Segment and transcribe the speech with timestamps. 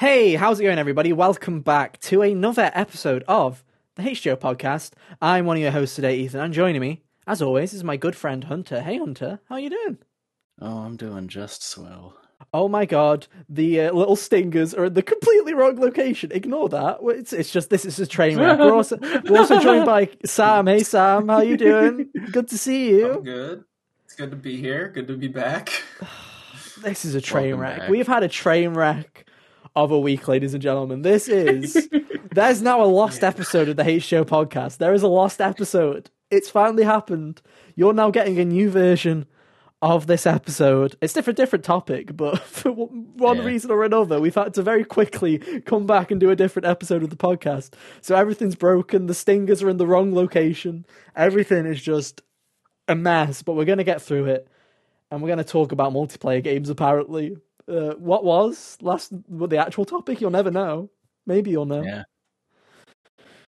[0.00, 1.12] Hey, how's it going, everybody?
[1.12, 3.62] Welcome back to another episode of
[3.94, 4.92] the HGO podcast.
[5.22, 8.16] I'm one of your hosts today, Ethan, and joining me, as always, is my good
[8.16, 8.80] friend Hunter.
[8.80, 9.98] Hey, Hunter, how you doing?
[10.60, 12.16] Oh, I'm doing just swell.
[12.52, 16.32] Oh my god, the uh, little stingers are in the completely wrong location.
[16.32, 16.98] Ignore that.
[17.02, 18.58] It's, it's just this is a train wreck.
[18.58, 20.66] We're also, we're also joined by Sam.
[20.66, 22.10] Hey, Sam, how you doing?
[22.32, 23.12] Good to see you.
[23.14, 23.64] I'm good.
[24.04, 24.88] It's good to be here.
[24.88, 25.70] Good to be back.
[26.82, 27.78] This is a train Welcome wreck.
[27.78, 27.88] back.
[27.88, 29.23] We've had a train wreck
[29.76, 31.02] of a week, ladies and gentlemen.
[31.02, 31.88] This is
[32.32, 34.78] there's now a lost episode of the HGO podcast.
[34.78, 36.10] There is a lost episode.
[36.30, 37.42] It's finally happened.
[37.74, 39.26] You're now getting a new version
[39.82, 40.96] of this episode.
[41.02, 43.44] It's different, different topic, but for one Yeah.
[43.44, 47.02] reason or another, we've had to very quickly come back and do a different episode
[47.02, 47.74] of the podcast.
[48.00, 49.06] So everything's broken.
[49.06, 50.86] The stingers are in the wrong location.
[51.14, 52.22] Everything is just
[52.88, 54.48] a mess, but we're going to get through it.
[55.10, 57.36] And we're going to talk about multiplayer games, apparently.
[57.66, 60.20] Uh, what was last, what the actual topic?
[60.20, 60.90] You'll never know.
[61.26, 61.82] Maybe you'll know.
[61.82, 62.04] Yeah.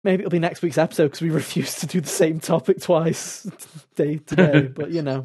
[0.04, 3.42] Maybe it'll be next week's episode because we refuse to do the same topic twice
[3.96, 4.60] day to day.
[4.74, 5.24] but you know,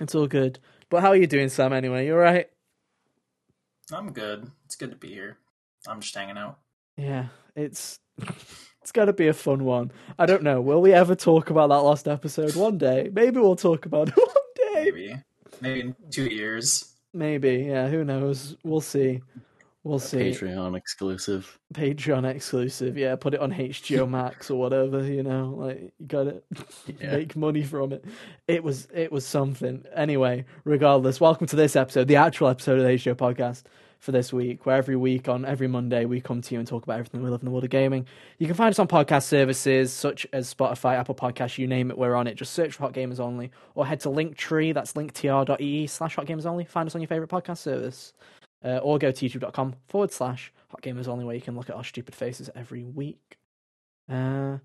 [0.00, 0.58] it's all good.
[0.88, 1.72] But how are you doing, Sam?
[1.72, 2.48] Anyway, you all right?
[3.92, 4.50] I'm good.
[4.64, 5.36] It's good to be here.
[5.86, 6.58] I'm just hanging out.
[6.96, 8.00] Yeah, it's
[8.82, 9.92] it's got to be a fun one.
[10.18, 10.62] I don't know.
[10.62, 13.10] Will we ever talk about that last episode one day?
[13.12, 14.84] Maybe we'll talk about it one day.
[14.84, 15.22] Maybe.
[15.60, 16.94] Maybe in two years.
[17.14, 17.64] Maybe.
[17.68, 17.88] Yeah.
[17.88, 18.56] Who knows?
[18.64, 19.20] We'll see.
[19.84, 20.18] We'll see.
[20.18, 21.58] Patreon exclusive.
[21.72, 22.98] Patreon exclusive.
[22.98, 25.02] Yeah, put it on HGO Max or whatever.
[25.04, 26.42] You know, like you got to
[27.00, 27.16] Yeah.
[27.16, 28.04] make money from it.
[28.48, 29.84] It was it was something.
[29.94, 33.62] Anyway, regardless, welcome to this episode, the actual episode of the HGO podcast
[33.98, 36.84] for this week, where every week on every Monday we come to you and talk
[36.84, 38.06] about everything we love in the world of gaming.
[38.38, 41.98] You can find us on podcast services such as Spotify, Apple Podcasts, you name it,
[41.98, 42.34] we're on it.
[42.34, 46.46] Just search for Hot Gamers Only or head to Linktree, that's linktr.ee slash Hot Gamers
[46.46, 46.64] Only.
[46.64, 48.12] Find us on your favourite podcast service.
[48.64, 51.76] Uh, or go to youtube.com forward slash Hot Gamers Only, where you can look at
[51.76, 53.38] our stupid faces every week.
[54.08, 54.58] Uh,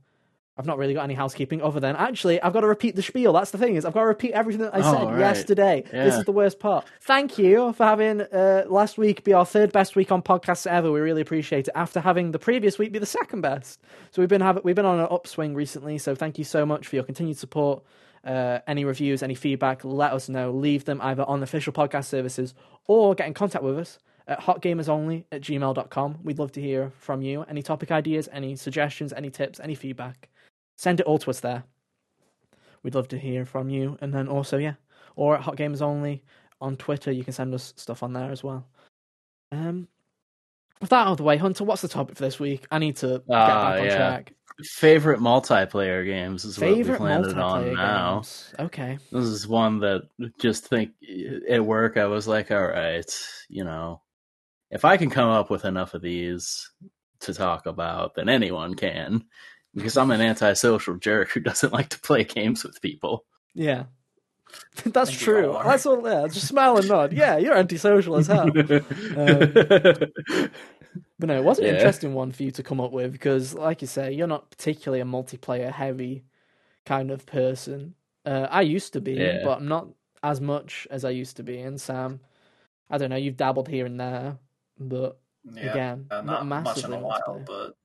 [0.58, 3.34] I've not really got any housekeeping other than actually I've got to repeat the spiel.
[3.34, 5.20] That's the thing is I've got to repeat everything that I Oh, said right.
[5.20, 5.84] yesterday.
[5.92, 6.86] This is the worst part.
[7.02, 10.92] Thank you for having uh, last week be our third best week on podcasts ever.
[10.92, 11.72] We really appreciate it.
[11.74, 14.86] After having the previous week be the second best, so we've been have, we've been
[14.86, 15.98] on an upswing recently.
[15.98, 17.84] So thank you so much for your continued support.
[18.24, 20.52] Uh, any reviews, any feedback, let us know.
[20.52, 22.54] Leave them either on the official podcast services
[22.88, 26.20] or get in contact with us at hotgamersonly at gmail.com.
[26.24, 27.42] We'd love to hear from you.
[27.50, 30.30] Any topic ideas, any suggestions, any tips, any feedback.
[30.84, 31.64] Send it all to us there.
[32.84, 33.98] We'd love to hear from you.
[34.02, 34.74] And then also, yeah,
[35.16, 36.22] or at Hot Gamers Only
[36.60, 38.68] on Twitter, you can send us stuff on there as well.
[39.54, 39.88] Um,
[40.82, 42.66] with that out of the way, Hunter, what's the topic for this week?
[42.70, 43.96] I need to get Ah, back on yeah.
[43.96, 44.34] track.
[44.74, 48.14] Favorite multiplayer games is Favorite what we've landed on multiplayer now.
[48.16, 48.54] games.
[48.60, 48.98] Okay.
[49.10, 50.02] This is one that
[50.42, 50.92] just think
[51.50, 53.10] at work I was like, all right,
[53.48, 54.02] you know,
[54.70, 56.70] if I can come up with enough of these
[57.22, 59.24] to talk about, then anyone can.
[59.76, 63.26] Because I'm an antisocial jerk who doesn't like to play games with people.
[63.54, 63.86] Yeah.
[64.84, 65.58] That's Thank true.
[65.64, 66.08] That's all.
[66.08, 67.12] Yeah, just smile and nod.
[67.14, 68.52] Yeah, you're antisocial as hell.
[71.20, 71.72] But no, it was an Yeah.
[71.74, 75.02] interesting one for you to come up with because, like you say, you're not particularly
[75.02, 76.24] a multiplayer heavy
[76.86, 77.96] kind of person.
[78.26, 79.42] Uh, I used to be, Yeah.
[79.44, 79.88] but I'm not
[80.22, 81.60] as much as I used to be.
[81.60, 82.20] And Sam,
[82.90, 84.38] I don't know, you've dabbled here and there,
[84.80, 85.18] but
[85.52, 85.72] Yeah.
[85.72, 87.76] again, uh, not, not much in massively a while, but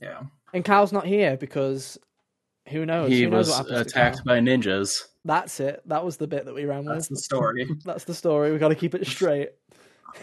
[0.00, 0.22] yeah.
[0.54, 1.98] And Kyle's not here because
[2.68, 3.10] who knows?
[3.10, 5.02] he who knows was attacked by ninjas.
[5.24, 5.82] That's it.
[5.86, 6.94] That was the bit that we ran with.
[6.94, 7.68] That's the story.
[7.84, 8.52] That's the story.
[8.52, 9.50] We got to keep it straight.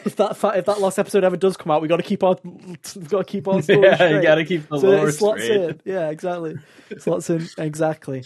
[0.04, 2.24] If that fa- if that last episode ever does come out, we got to keep
[2.24, 4.16] our we've got to keep our story yeah, straight.
[4.16, 5.52] you gotta keep the so lore straight.
[5.52, 5.82] in.
[5.86, 6.56] Yeah, exactly.
[6.98, 8.24] slots in exactly.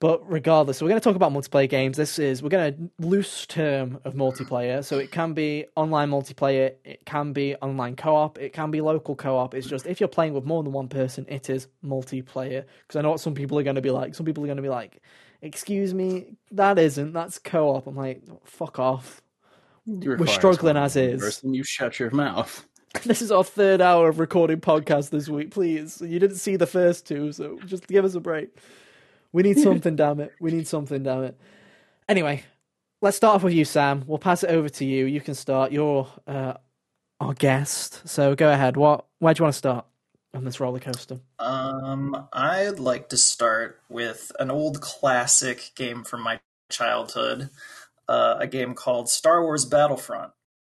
[0.00, 1.96] But regardless, so we're going to talk about multiplayer games.
[1.96, 4.84] This is we're going to loose term of multiplayer.
[4.84, 9.16] So it can be online multiplayer, it can be online co-op, it can be local
[9.16, 9.54] co-op.
[9.54, 12.64] It's just if you're playing with more than one person, it is multiplayer.
[12.82, 14.14] Because I know what some people are going to be like.
[14.14, 15.02] Some people are going to be like,
[15.42, 17.12] "Excuse me, that isn't.
[17.12, 19.20] That's co-op." I'm like, "Fuck off."
[19.84, 21.20] You require struggling as is.
[21.20, 22.64] Person, you shut your mouth.
[23.04, 25.50] This is our third hour of recording podcast this week.
[25.50, 28.48] Please, you didn't see the first two, so just give us a break.
[29.32, 30.32] We need something, damn it.
[30.40, 31.40] We need something, damn it.
[32.08, 32.44] Anyway,
[33.02, 34.04] let's start off with you, Sam.
[34.06, 35.04] We'll pass it over to you.
[35.06, 35.72] You can start.
[35.72, 36.54] You're uh,
[37.20, 38.76] our guest, so go ahead.
[38.76, 39.04] What?
[39.18, 39.84] Where do you want to start
[40.34, 41.20] on this roller coaster?
[41.38, 46.40] Um, I'd like to start with an old classic game from my
[46.70, 47.50] childhood.
[48.08, 50.32] Uh, a game called Star Wars Battlefront.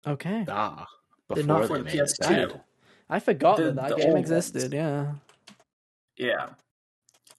[0.06, 0.88] Okay, Ah,
[1.30, 2.18] Did before not they for made PS2.
[2.50, 2.66] that.
[3.10, 4.64] I forgot The- that that game existed.
[4.64, 4.74] ones.
[4.74, 5.14] Yeah.
[6.18, 6.50] Yeah.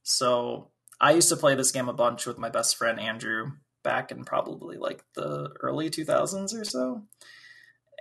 [0.03, 0.69] So
[1.03, 3.51] I used to play this game a bunch with my best friend Andrew
[3.83, 7.03] back in probably like the early 2000s or so.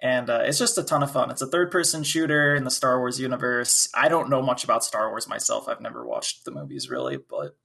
[0.03, 1.31] and uh, it's just a ton of fun.
[1.31, 3.89] It's a third-person shooter in the Star Wars universe.
[3.95, 5.67] I don't know much about Star Wars myself.
[5.67, 7.57] I've never watched the movies really, but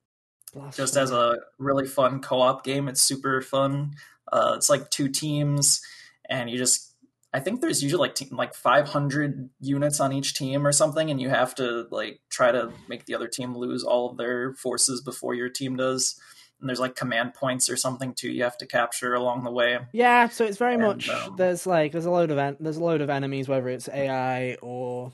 [0.74, 3.92] just as a really fun co-op game, it's super fun.
[4.32, 5.82] Uh, it's like two teams,
[6.28, 6.94] and you just
[7.32, 11.20] I think there's usually like te- like 500 units on each team or something, and
[11.20, 15.02] you have to like try to make the other team lose all of their forces
[15.02, 16.18] before your team does.
[16.60, 19.78] And there's like command points or something too you have to capture along the way.
[19.92, 22.78] Yeah, so it's very And, much um, there's like there's a load of en- there's
[22.78, 25.12] a load of enemies whether it's AI or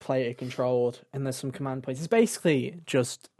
[0.00, 2.00] player controlled, and there's some command points.
[2.00, 3.30] It's basically just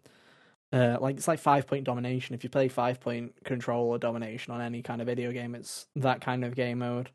[0.73, 2.37] uh, like it's like five point domination.
[2.37, 5.87] If you play five point control or domination on any kind of video game, it's
[5.97, 7.11] that kind of game mode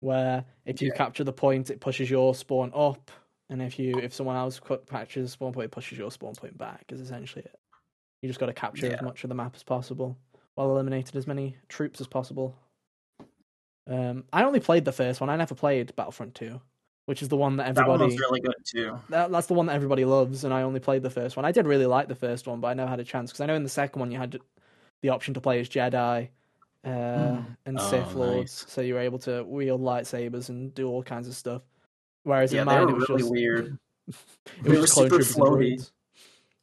[0.00, 0.96] where if you Yeah.
[0.96, 3.10] capture the point, it pushes your spawn up,
[3.50, 6.56] and if you if someone else captures the spawn point, it pushes your spawn point
[6.56, 6.84] back.
[6.90, 7.58] Is essentially it.
[8.22, 10.16] You just got to capture as much of the map as possible
[10.54, 12.56] while eliminating as many troops as possible.
[13.86, 15.30] Um, I only played the first one.
[15.30, 16.60] I never played Battlefront Two,
[17.06, 18.98] which is the one that That one everybody really good too.
[19.08, 21.44] that, that's the one that everybody loves, and I only played the first one.
[21.46, 23.46] I did really like the first one, but I never had a chance because I
[23.46, 24.38] know in the second one you had
[25.02, 26.28] the option to play as Jedi
[26.84, 27.52] uh, Hmm.
[27.66, 28.72] and Oh, Sith Lords, nice.
[28.72, 31.62] so you were able to wield lightsabers and do all kinds of stuff.
[32.24, 33.78] Whereas Yeah, in they mine, were it was really just weird.
[34.08, 34.14] it
[34.62, 35.74] They was were super floaty.
[35.76, 35.90] droids.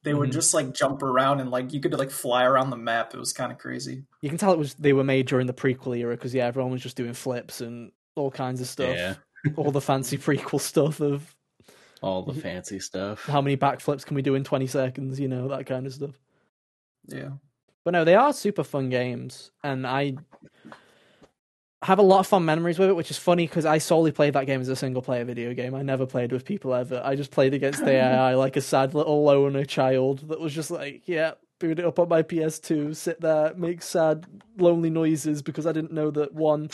[0.04, 0.34] They would Mhm.
[0.34, 3.14] just like jump around and like you could like fly around the map.
[3.16, 4.04] It was kind of crazy.
[4.22, 6.72] You can tell it was they were made during the prequel era because yeah, everyone
[6.72, 8.96] was just doing flips and all kinds of stuff.
[8.96, 9.16] Yeah,
[9.56, 11.36] all the fancy prequel stuff of
[12.02, 13.26] all the fancy stuff.
[13.26, 16.20] how many backflips can we do in 20 seconds, you know, that kind of stuff.
[17.08, 17.30] Yeah.
[17.86, 20.16] But no, they are super fun games, and I
[21.84, 24.34] have a lot of fun memories with it, which is funny because I solely played
[24.34, 25.76] that game as a single player video game.
[25.76, 27.00] I never played with people ever.
[27.06, 30.72] I just played against the AI like a sad little loner child that was just
[30.72, 34.26] like, yeah, boot it up on my PS2, sit there, make sad,
[34.58, 36.72] lonely noises because I didn't know that one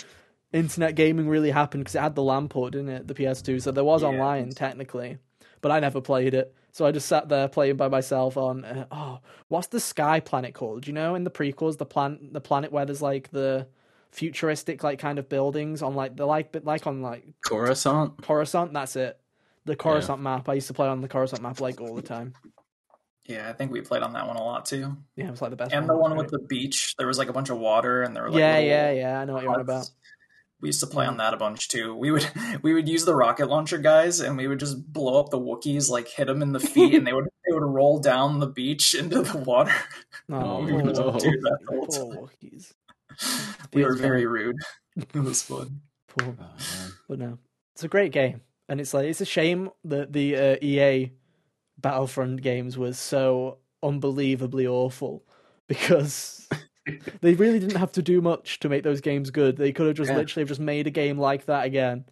[0.54, 3.08] internet gaming really happened because it had the LAN port, didn't it?
[3.10, 4.10] The PS2, so there was Yeah.
[4.10, 5.18] online technically,
[5.60, 6.56] but I never played it.
[6.72, 9.20] So I just sat there playing by myself on uh, oh,
[9.50, 10.88] what's the sky planet called?
[10.88, 13.68] You know, in the prequels, the plan the planet where there's like the
[14.12, 18.22] futuristic like kind of buildings on like the like bit like on like Coruscant.
[18.22, 18.74] Coruscant.
[18.74, 19.20] That's it.
[19.66, 20.50] The Coruscant map.
[20.50, 22.34] I used to play on the Coruscant map like all the time.
[23.26, 24.98] Yeah, I think we played on that one a lot too.
[25.16, 25.74] Yeah, it was like the best.
[25.74, 28.02] And the It was one with the beach, there was like a bunch of water
[28.04, 29.20] and there were like yeah, yeah, yeah.
[29.20, 29.90] I know what you're on about.
[30.62, 30.64] Huts.
[30.64, 31.96] We used to play on that a bunch too.
[31.96, 32.30] We would
[32.62, 35.90] we would use the rocket launcher guys, and we would just blow up the Wookiees,
[35.90, 38.94] like hit them in the feet, and they would they would roll down the beach
[39.00, 39.74] into the water.
[40.30, 40.94] Oh, poor no.
[40.94, 42.30] Do that the whole time.
[42.44, 42.74] Wookiees.
[43.74, 44.56] We were very rude.
[44.96, 45.82] It was fun.
[46.08, 46.92] Poor Oh, man.
[47.08, 47.38] But no,
[47.76, 51.12] it's a great game, and it's like it's a shame that the uh, EA
[51.78, 55.24] Battlefront games was so unbelievably awful
[55.68, 56.48] because
[57.22, 59.58] they really didn't have to do much to make those games good.
[59.58, 60.18] They could have just Yeah.
[60.18, 62.06] literally have just made a game like that again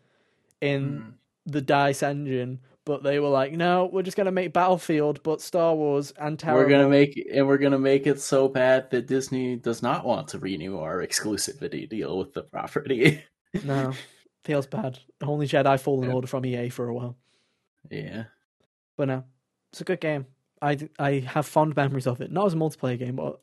[0.62, 1.14] in Mm.
[1.46, 2.60] the Dice engine.
[2.86, 6.64] But they were like, no, we're just gonna make Battlefield, but Star Wars and terrible.
[6.64, 10.28] We're gonna make and we're gonna make it so bad that Disney does not want
[10.30, 13.22] to renew our exclusivity deal with the property.
[13.64, 13.94] no,
[14.44, 14.98] feels bad.
[15.22, 16.16] Only Jedi Fallen Yeah.
[16.16, 17.16] Order from EA for a while.
[17.92, 18.26] yeah.
[18.98, 19.24] But no,
[19.72, 20.26] it's a good game.
[20.62, 22.32] I, I have fond memories of it.
[22.32, 23.40] Not as a multiplayer game, but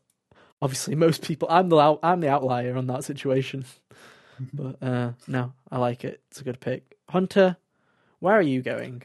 [0.61, 1.49] obviously most people.
[1.51, 3.65] I'm the out, I'm the outlier on that situation.
[4.53, 6.21] but uh, no, I like it.
[6.31, 6.97] It's a good pick.
[7.09, 7.57] Hunter,
[8.21, 9.03] where are you going?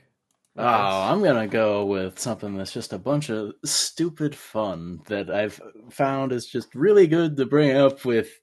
[0.57, 5.61] Oh, I'm gonna go with something that's just a bunch of stupid fun that I've
[5.89, 8.41] found is just really good to bring up with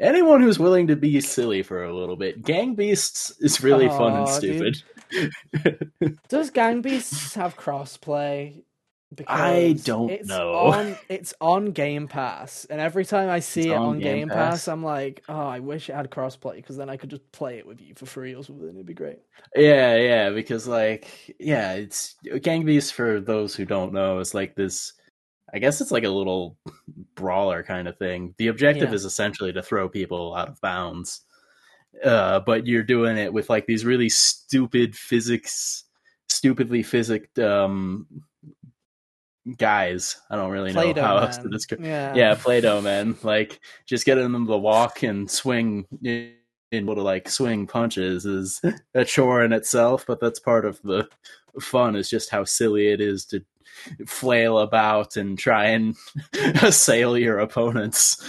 [0.00, 2.42] anyone who's willing to be silly for a little bit.
[2.42, 4.82] Gang Beasts is really fun and stupid.
[6.28, 8.62] Does Gang Beasts have crossplay?
[9.26, 10.54] I don't it's know.
[10.54, 14.18] On, it's on Game Pass, and every time I see It's it on on Game
[14.18, 14.68] Game Pass, Pass?
[14.68, 17.66] I'm like, oh, I wish it had crossplay because then I could just play it
[17.66, 18.68] with you for free or something.
[18.68, 19.18] It'd be great.
[19.56, 24.20] Yeah, yeah, because like, yeah, it's Gang Beasts for those who don't know.
[24.20, 24.92] It's like this.
[25.52, 26.56] I guess it's like a little
[27.16, 28.34] brawler kind of thing.
[28.38, 28.94] The objective Yeah.
[28.94, 31.22] is essentially to throw people out of bounds,
[32.04, 35.82] uh, but you're doing it with like these really stupid physics,
[36.28, 38.06] stupidly physic um,
[39.56, 40.16] guys.
[40.30, 41.52] I don't really know Play-Doh how else to Man.
[41.52, 41.84] describe.
[41.84, 46.32] Yeah, Yeah, Play-Doh man, like just getting them to walk and swing in
[46.72, 48.60] able to like swing punches is
[48.94, 51.08] a chore in itself, but that's part of the
[51.60, 53.42] fun is just how silly it is to
[54.06, 55.96] flail about and try and
[56.62, 58.22] assail your opponents.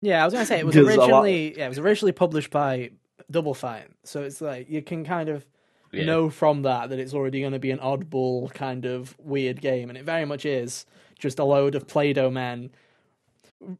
[0.00, 2.50] Yeah, I was gonna say it was a lot- originally yeah, it was originally published
[2.50, 2.90] by
[3.30, 5.44] Double Fine, so it's like you can kind of
[5.92, 6.04] Yeah.
[6.04, 9.88] know from that that it's already going to be an oddball kind of weird game,
[9.88, 10.86] and it very much is
[11.18, 12.70] just a load of Play-Doh men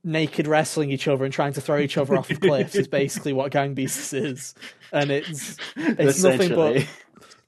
[0.03, 3.33] naked wrestling each other and trying to throw each other off the cliffs is basically
[3.33, 4.55] what Gang Beasts is,
[4.93, 6.87] and it's it's nothing but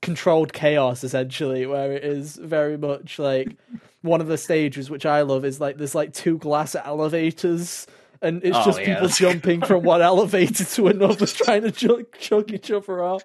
[0.02, 3.56] controlled chaos essentially, where it is very much like
[4.02, 7.86] one of the stages which I love is like there's like two glass elevators.
[8.20, 12.18] And it's Oh, just yeah, people jumping from one elevator to another, trying to chuck,
[12.18, 13.22] chuck each other off.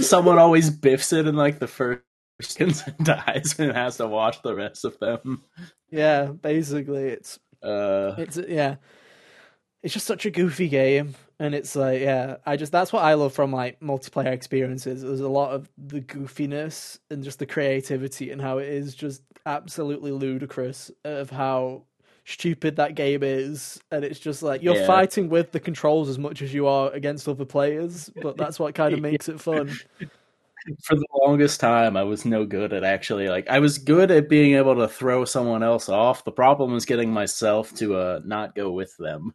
[0.00, 2.02] Someone always biffs it in like the first
[2.40, 5.42] seconds and dies and has to watch the rest of them.
[5.90, 8.76] Yeah, basically, it's Uh, It's yeah,
[9.82, 13.14] it's just such a goofy game, and it's like yeah, I just that's what I
[13.14, 15.02] love from like multiplayer experiences.
[15.02, 19.22] There's a lot of the goofiness and just the creativity and how it is just
[19.44, 21.84] absolutely ludicrous of how
[22.24, 24.86] stupid that game is, and it's just like you're Yeah.
[24.86, 28.74] fighting with the controls as much as you are against other players, but that's what
[28.74, 29.68] kind of makes it fun.
[30.84, 34.28] for the longest time, I was no good at actually like I was good at
[34.28, 36.24] being able to throw someone else off.
[36.24, 39.34] The problem was getting myself to uh not go with them.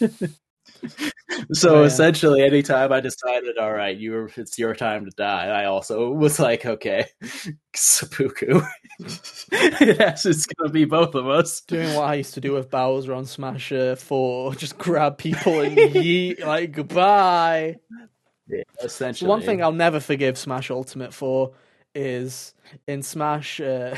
[1.52, 1.86] so Oh, yeah.
[1.86, 6.38] essentially, anytime I decided, all right, you it's your time to die, I also was
[6.38, 7.06] like, okay,
[7.74, 8.60] seppuku.
[9.52, 11.60] yes, it's gonna be both of us.
[11.62, 15.60] Doing what I used to do with Bowser on Smash uh, 4, just grab people
[15.60, 17.76] and yeet like goodbye.
[18.46, 21.52] Yeah, essentially, One thing I'll never forgive Smash Ultimate for
[21.94, 22.54] is
[22.86, 23.60] in Smash.
[23.60, 23.94] Uh,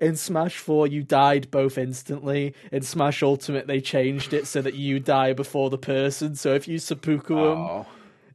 [0.00, 2.54] in Smash 4, you died both instantly.
[2.72, 6.34] In Smash Ultimate, they changed it so that you die before the person.
[6.34, 7.86] So if you seppuku them, Oh.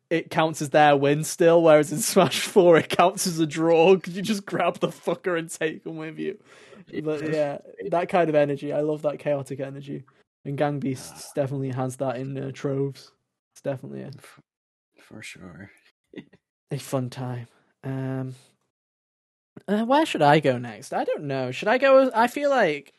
[0.10, 1.62] it counts as their win still.
[1.62, 5.38] Whereas in Smash 4, it counts as a draw because you just grab the fucker
[5.38, 6.38] and take them with you.
[7.04, 7.58] But yeah,
[7.90, 8.72] that kind of energy.
[8.72, 10.04] I love that chaotic energy.
[10.46, 13.12] And Gang Beasts definitely has that in uh, troves.
[13.54, 14.12] It's definitely a
[15.02, 15.72] for sure.
[16.72, 17.48] a fun time.
[17.84, 18.36] Um,
[19.68, 20.94] uh, where should I go next?
[20.94, 21.52] I don't know.
[21.52, 22.06] Should I go?
[22.06, 22.94] With, I feel like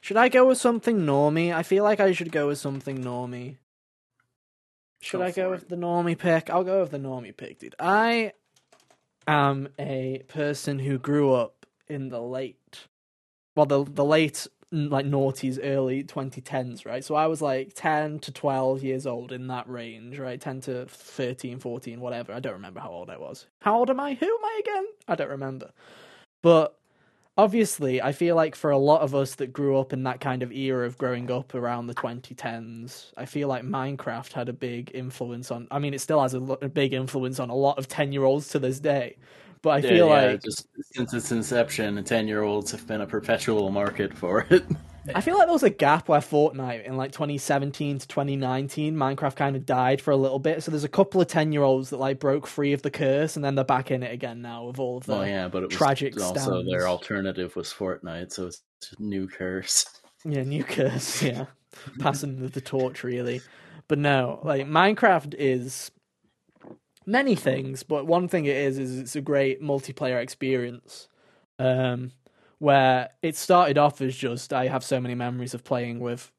[0.00, 1.54] should I go with something normie?
[1.54, 3.56] I feel like I should go with something normie.
[5.02, 6.50] Should Go I go for with the normie pick?
[6.50, 7.74] I'll go with the normie pick, dude.
[7.78, 8.32] I
[9.26, 12.86] am a person who grew up in the late,
[13.56, 17.04] well, the the late like noughties, early 2010s, right?
[17.04, 20.40] So I was like 10 to 12 years old in that range, right?
[20.40, 22.32] 10 to 13, 14, whatever.
[22.32, 23.46] I don't remember how old I was.
[23.62, 24.14] How old am I?
[24.14, 24.86] Who am I again?
[25.08, 25.72] I don't remember.
[26.42, 26.76] But
[27.36, 30.42] obviously, I feel like for a lot of us that grew up in that kind
[30.42, 34.92] of era of growing up around the 2010s, I feel like Minecraft had a big
[34.94, 35.66] influence on.
[35.72, 38.24] I mean, it still has a, a big influence on a lot of 10 year
[38.24, 39.16] olds to this day.
[39.62, 43.06] But I feel yeah, like just since its inception, ten year olds have been a
[43.06, 44.64] perpetual market for it.
[45.14, 49.34] I feel like there was a gap where Fortnite in like 2017 to 2019, Minecraft
[49.34, 50.62] kind of died for a little bit.
[50.62, 53.36] So there's a couple of 10 year olds that like broke free of the curse
[53.36, 55.62] and then they're back in it again now with all of the well, yeah, but
[55.62, 58.62] it was tragic also their alternative was Fortnite, so it's
[58.98, 59.86] a new curse.
[60.24, 61.22] Yeah, new curse.
[61.30, 61.46] Yeah,
[61.98, 63.40] passing the, the torch really.
[63.88, 65.90] But no, like Minecraft is
[67.10, 71.08] many things, but one thing it is is it's a great multiplayer experience.
[71.58, 72.12] Um,
[72.58, 76.30] where it started off as just I have so many memories of playing with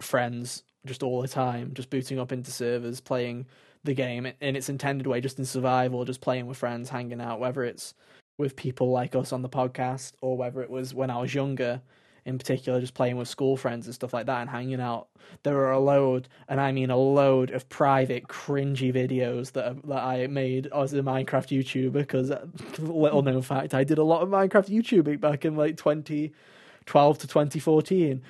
[0.00, 3.46] friends just all the time, just booting up into servers, playing
[3.84, 7.40] the game in its intended way, just in survival, just playing with friends, hanging out,
[7.40, 7.94] whether it's
[8.36, 11.80] with people like us on the podcast or whether it was when I was younger
[12.24, 15.08] in particular, just playing with school friends and stuff like that and hanging out.
[15.42, 20.02] There are a load, and I mean a load of private, cringy videos that that
[20.02, 21.92] I made as a Minecraft YouTuber.
[21.92, 22.32] Because
[22.78, 27.26] little known fact, I did a lot of Minecraft YouTubing back in like 2012 to
[27.26, 28.22] 2014.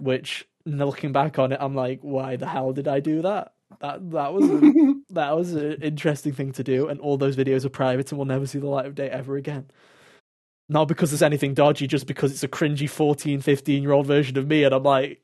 [0.00, 3.52] Which, looking back on it, I'm like, why the hell did I do that?
[3.80, 7.64] That that was a, that was an interesting thing to do, and all those videos
[7.64, 9.70] are private and will never see the light of day ever again.
[10.70, 14.38] Not because there's anything dodgy, just because it's a cringy 14, 15 year old version
[14.38, 15.20] of me, and I'm like,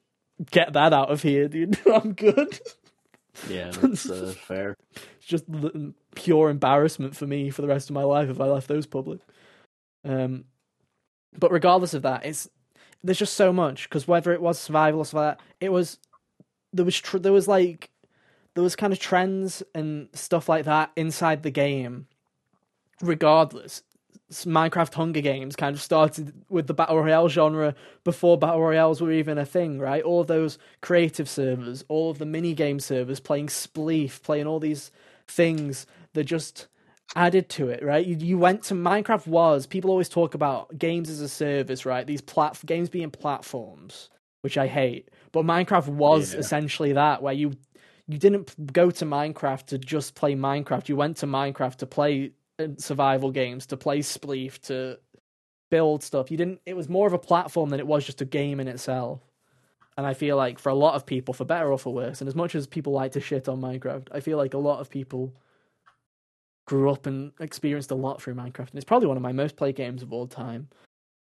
[0.51, 1.79] get that out of here, dude.
[1.95, 2.59] I'm good.
[3.49, 4.75] Yeah, that's uh, fair.
[4.95, 5.45] It's just
[6.17, 9.21] pure embarrassment for me for the rest of my life if I left those public.
[10.05, 10.47] Um,
[11.39, 12.51] but regardless of that, it's
[13.05, 16.01] there's just so much because whether it was survival or stuff like that, it was
[16.73, 17.91] there was tr- there was like
[18.55, 22.09] there was kind of trends and stuff like that inside the game.
[23.01, 23.83] Regardless,
[24.31, 29.13] Minecraft Hunger Games kind of started with the battle royale genre before battle royales were
[29.13, 30.03] even a thing, right?
[30.03, 34.91] All those creative servers, all of the mini game servers, playing Spleef, playing all these
[35.29, 36.67] things that just
[37.15, 38.05] added to it, right?
[38.05, 42.05] You, you went to Minecraft was people always talk about games as a service, right?
[42.07, 46.41] These plat games being platforms, which I hate, but Minecraft was Yeah.
[46.41, 47.53] essentially that, where you
[48.09, 50.89] you didn't go to Minecraft to just play Minecraft.
[50.89, 52.33] You went to Minecraft to play
[52.79, 54.99] survival games, to play Spleef, to
[55.71, 56.31] build stuff.
[56.31, 56.61] You didn't.
[56.67, 59.21] It was more of a platform than it was just a game in itself.
[59.97, 62.29] And I feel like for a lot of people, for better or for worse, and
[62.29, 64.91] as much as people like to shit on Minecraft, I feel like a lot of
[64.91, 65.33] people
[66.67, 68.71] grew up and experienced a lot through Minecraft.
[68.71, 70.69] And it's probably one of my most played games of all time,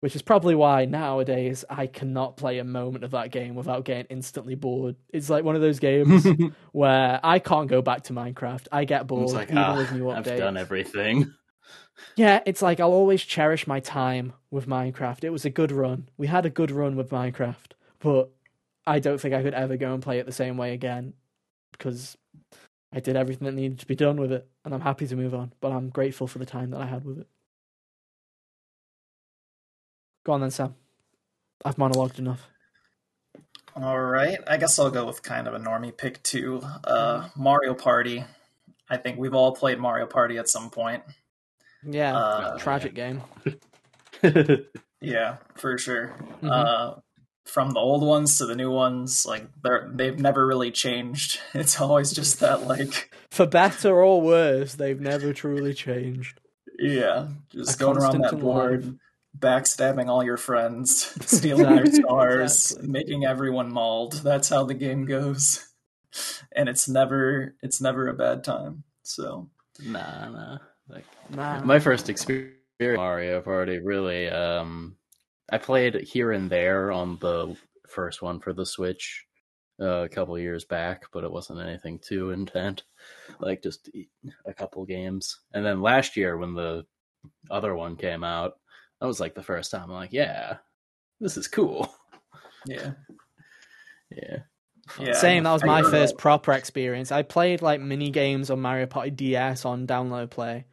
[0.03, 4.07] which is probably why nowadays I cannot play a moment of that game without getting
[4.11, 4.97] instantly bored.
[5.11, 6.27] It's like one of those games
[6.73, 8.67] where I can't go back to Minecraft.
[8.73, 11.33] I get bored like, even ah, with new I've done everything.
[12.17, 15.23] Yeah, it's like I'll always cherish my time with Minecraft.
[15.23, 16.09] It was a good run.
[16.17, 18.31] We had a good run with Minecraft, but
[18.87, 21.13] I don't think I could ever go and play it the same way again
[21.71, 22.17] because
[22.93, 25.35] I did everything that needed to be done with it, and I'm happy to move
[25.35, 25.53] on.
[25.61, 27.29] But I'm grateful for the time that I had with it.
[30.25, 30.75] Go on then, Sam.
[31.65, 32.49] I've monologued enough.
[33.75, 36.61] All right, I guess I'll go with kind of a normie pick too.
[36.85, 38.25] Uh, Mario Party.
[38.91, 41.03] I think we've all played Mario Party at some point.
[41.83, 43.23] Yeah, Uh, tragic game.
[45.05, 46.15] Yeah, for sure.
[46.43, 46.49] Mhm.
[46.49, 47.01] Uh,
[47.45, 51.41] from the old ones to the new ones, like they're they've never really changed.
[51.55, 56.39] It's always just that, like, For better or worse, they've never truly changed.
[56.79, 58.95] yeah, just A going around that in board, life.
[59.39, 62.83] Backstabbing all your friends, stealing their Exactly, stars, exactly.
[62.83, 64.15] making everyone mauled.
[64.15, 65.69] That's how the game goes,
[66.53, 68.85] and it's never it's never a bad time.
[69.03, 70.59] So nah, nah.
[70.89, 71.65] Like Nah.
[71.65, 74.97] my first experience with Mario Party really um
[75.51, 77.57] I played here and there on the
[77.89, 79.27] first one for the Switch
[79.81, 82.85] uh, a couple years back, but it wasn't anything too intent.
[83.41, 83.91] Like just
[84.47, 85.41] a couple games.
[85.55, 86.87] And then last year when the
[87.51, 88.55] other one came out,
[89.03, 90.59] that was like the first time I'm like, yeah,
[91.21, 91.93] this is cool.
[92.67, 92.93] yeah,
[94.11, 94.39] Yeah.
[94.99, 95.13] yeah.
[95.15, 95.43] Same.
[95.45, 96.21] That was my first that.
[96.21, 97.11] proper experience.
[97.11, 100.67] I played like mini games on Mario Party DS on download play,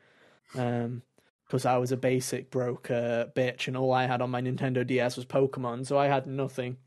[0.56, 1.02] um,
[1.48, 4.86] because I was a basic broke uh, bitch, and all I had on my Nintendo
[4.86, 6.78] DS was Pokemon, so I had nothing.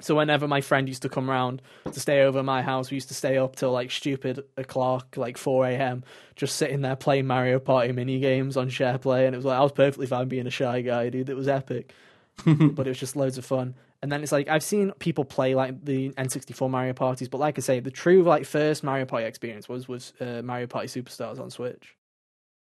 [0.00, 2.96] So whenever my friend used to come round to stay over at my house, we
[2.96, 6.04] used to stay up till like stupid o'clock, like four a.m.,
[6.36, 9.62] just sitting there playing Mario Party mini games on SharePlay, and it was like I
[9.62, 11.28] was perfectly fine being a shy guy, dude.
[11.28, 11.92] It was epic
[12.46, 13.74] but it was just loads of fun.
[14.02, 17.58] And then it's like I've seen people play like the N64 Mario parties, but like
[17.58, 21.38] I say, the true like first Mario Party experience was was uh, Mario Party Superstars
[21.38, 21.96] on Switch,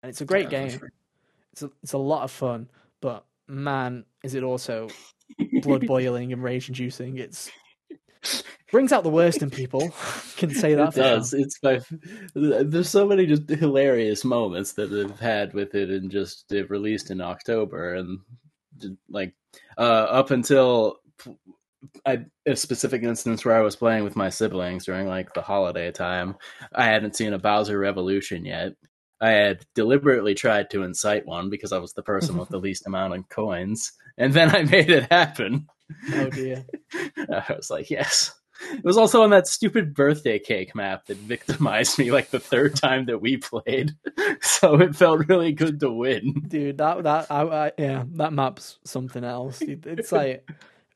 [0.04, 0.80] and it's a great Yeah, game.
[0.80, 0.91] sure.
[1.54, 2.69] It's a, it's a lot of fun,
[3.02, 4.88] but man, is it also
[5.62, 7.18] blood boiling and rage inducing.
[7.18, 7.52] It's
[8.72, 9.92] brings out the worst in people.
[10.38, 11.30] Can say that it does.
[11.32, 11.39] sure.
[11.39, 11.80] It's my.
[12.36, 17.12] There's so many just hilarious moments that they've had with it, and just it released
[17.12, 18.20] in October, and
[19.10, 19.34] like
[19.78, 21.00] uh, up until
[22.06, 25.92] I, a specific instance where I was playing with my siblings during like the holiday
[25.92, 26.36] time.
[26.74, 28.74] I hadn't seen a Bowser Revolution yet.
[29.22, 32.88] I had deliberately tried to incite one because I was the person with the least
[32.88, 35.65] amount of coins, and then I made it happen.
[36.13, 36.65] Oh dear.
[37.17, 38.32] I was like, yes.
[38.73, 42.75] It was also on that stupid birthday cake map that victimized me like the third
[42.75, 43.93] time that we played.
[44.41, 46.43] So it felt really good to win.
[46.47, 50.47] dude that that I, I, yeah that map's something else it's like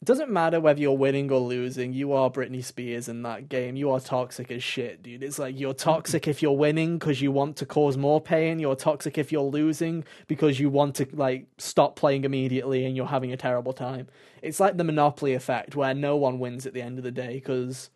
[0.03, 3.77] it doesn't matter whether you're winning or losing you are britney spears in that game.
[3.77, 5.23] You are toxic as shit dude.
[5.23, 8.59] It's like you're toxic if you're winning because you want to cause more pain.
[8.59, 13.05] You're toxic if you're losing because you want to like stop playing immediately and you're
[13.05, 14.07] having a terrible time.
[14.41, 17.35] It's like the monopoly effect where no one wins at the end of the day
[17.35, 17.89] because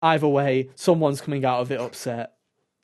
[0.00, 2.36] either way someone's coming out of it upset.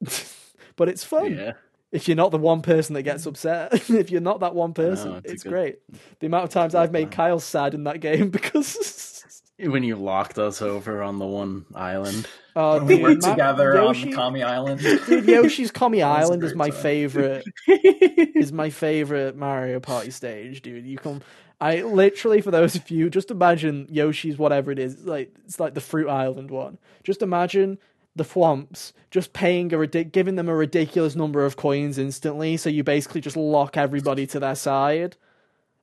[0.77, 1.37] But it's fun.
[1.37, 1.53] Yeah.
[1.95, 5.15] If you're not the one person that gets upset, if you're not that one person,
[5.15, 5.79] it's a it's, good- great.
[6.21, 9.13] The amount of times I've made Kyle sad in that game because
[9.59, 12.27] When you locked us over on the one island.
[12.57, 14.81] oh, When we dude, worked Ma- together Yoshi, on Kami Island.
[14.81, 16.83] dude, Yoshi's Kami That was a Island is my time.
[16.83, 17.45] favorite.
[17.69, 20.85] is my favorite Mario Party stage, dude.
[20.85, 21.23] You come.
[21.61, 25.75] I literally for those of you, just imagine Yoshi's whatever it is, like it's like
[25.75, 26.79] the Fruit Island one.
[27.05, 27.79] Just imagine
[28.17, 32.69] the Thwomps just paying a ridic- giving them a ridiculous number of coins instantly, so
[32.71, 35.17] you basically just lock everybody to their side.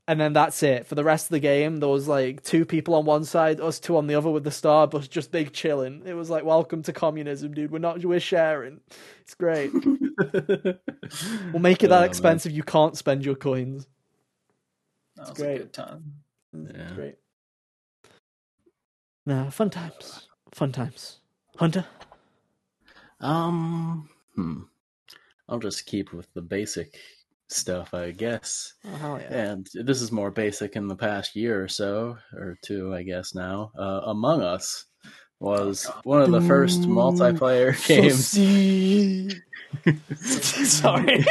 [0.08, 0.88] And then that's it.
[0.88, 3.80] For the rest of the game, there was like two people on one side, us
[3.80, 6.02] two on the other with the star, but just big chilling.
[6.06, 7.72] It was like, welcome to communism, dude.
[7.72, 8.82] We're not, we're sharing.
[9.22, 9.72] It's great.
[11.52, 12.10] We'll make it that Oh, man.
[12.10, 13.86] expensive you can't spend your coins.
[15.18, 15.56] That was great.
[15.56, 16.14] a good time.
[16.54, 16.92] Yeah.
[16.96, 17.16] Great.
[19.26, 20.28] Nah, fun times.
[20.54, 21.20] Fun times.
[21.58, 21.86] Hunter?
[23.22, 24.62] Um, hmm.
[25.48, 26.98] I'll just keep with the basic
[27.50, 28.74] stuff, I guess.
[29.04, 29.52] Oh, yeah.
[29.52, 33.36] And this is more basic in the past year or so, or two, I guess
[33.36, 33.72] now.
[33.78, 34.86] Uh, Among Us
[35.40, 38.32] was one of the first multiplayer games.
[40.72, 41.26] Sorry.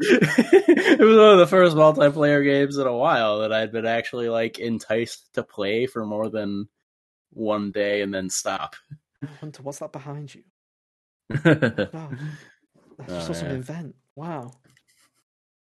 [0.00, 4.28] it was one of the first multiplayer games in a while that I'd been actually
[4.28, 6.68] like enticed to play for more than
[7.30, 8.76] one day and then stop.
[9.40, 10.42] Hunter, what's that behind you?
[11.44, 13.54] that's just oh, awesome yeah.
[13.54, 13.94] invent.
[14.16, 14.52] Wow.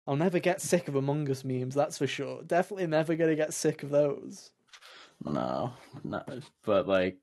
[0.05, 2.43] I'll never get sick of Among Us memes, that's for sure.
[2.43, 4.51] Definitely never gonna get sick of those.
[5.23, 5.73] No,
[6.03, 6.23] no,
[6.65, 7.17] but like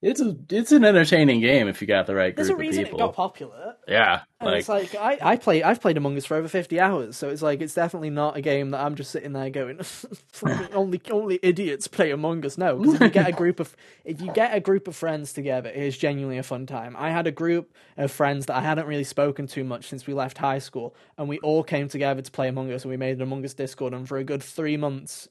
[0.00, 2.64] it's a it's an entertaining game if you got the right group of people.
[2.64, 3.76] There's a reason it got popular.
[3.86, 6.80] Yeah, and like, it's like I, I play I've played Among Us for over fifty
[6.80, 9.80] hours, so it's like it's definitely not a game that I'm just sitting there going
[10.72, 12.58] only only idiots play Among Us.
[12.58, 15.32] No, because if you get a group of if you get a group of friends
[15.32, 16.96] together, it is genuinely a fun time.
[16.98, 20.14] I had a group of friends that I hadn't really spoken to much since we
[20.14, 23.16] left high school, and we all came together to play Among Us, and we made
[23.16, 25.28] an Among Us Discord, and for a good three months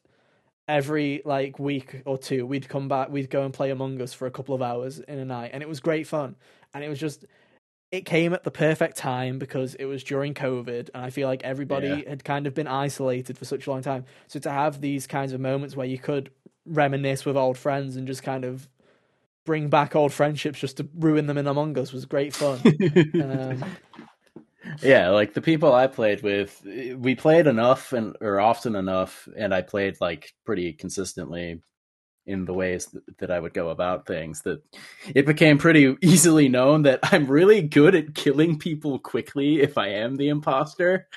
[0.71, 4.25] every like week or two we'd come back we'd go and play among us for
[4.25, 6.36] a couple of hours in a night and it was great fun.
[6.73, 7.25] And it was just
[7.91, 11.43] it came at the perfect time because it was during covid and i feel like
[11.43, 12.10] everybody yeah.
[12.10, 14.05] had kind of been isolated for such a long time.
[14.27, 16.31] So to have these kinds of moments where you could
[16.65, 18.69] reminisce with old friends and just kind of
[19.45, 22.62] bring back old friendships just to ruin them in among us was great fun.
[23.13, 23.65] Um,
[24.81, 29.53] yeah, like the people I played with, we played enough and or often enough, and
[29.53, 31.62] I played like pretty consistently
[32.25, 34.62] in the ways that, that I would go about things that
[35.13, 39.88] it became pretty easily known that I'm really good at killing people quickly if I
[39.89, 41.07] am the imposter.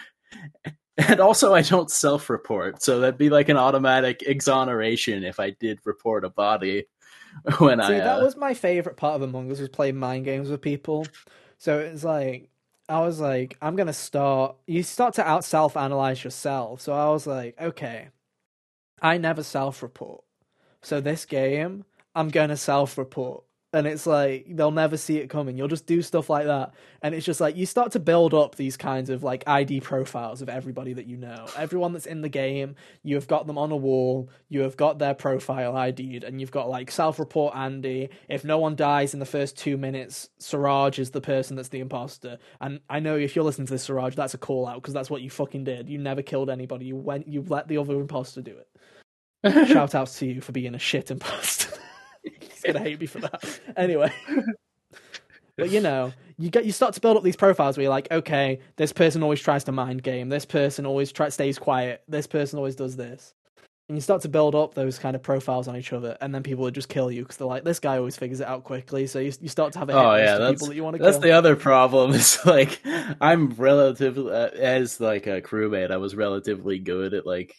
[0.96, 5.50] And also, I don't self report, so that'd be like an automatic exoneration if I
[5.50, 6.86] did report a body
[7.58, 8.00] when See, I.
[8.00, 8.04] Uh...
[8.04, 11.06] that was my favorite part of Among Us was playing mind games with people.
[11.58, 12.48] So it's like
[12.88, 14.56] I was like, I'm gonna start.
[14.66, 16.80] You start to out self analyze yourself.
[16.82, 18.10] So I was like, okay,
[19.00, 20.24] I never self report.
[20.82, 23.44] So this game, I'm gonna self report
[23.74, 25.58] and it's like they'll never see it coming.
[25.58, 28.54] You'll just do stuff like that, and it's just like you start to build up
[28.54, 32.28] these kinds of like ID profiles of everybody that you know, everyone that's in the
[32.28, 32.76] game.
[33.02, 34.30] You have got them on a wall.
[34.48, 38.10] You have got their profile ID'd, and you've got like self-report Andy.
[38.28, 41.80] If no one dies in the first two minutes, Siraj is the person that's the
[41.80, 42.38] imposter.
[42.60, 45.10] And I know if you're listening to this, Siraj, that's a call out because that's
[45.10, 45.88] what you fucking did.
[45.88, 46.86] You never killed anybody.
[46.86, 47.26] You went.
[47.26, 48.68] You let the other imposter do it.
[49.68, 51.63] Shout outs to you for being a shit imposter.
[52.24, 53.60] He's gonna hate me for that.
[53.76, 54.12] Anyway.
[55.56, 58.10] But you know, you get you start to build up these profiles where you're like,
[58.10, 62.26] okay, this person always tries to mind game, this person always try, stays quiet, this
[62.26, 63.34] person always does this,
[63.88, 66.42] and you start to build up those kind of profiles on each other, and then
[66.42, 69.06] people would just kill you because they're like, this guy always figures it out quickly.
[69.06, 71.02] So you you start to have a hit oh yeah, that's that you want to.
[71.02, 71.22] That's kill.
[71.22, 72.10] the other problem.
[72.14, 72.80] Is like
[73.20, 77.54] I'm relatively uh, as like a crewmate, I was relatively good at like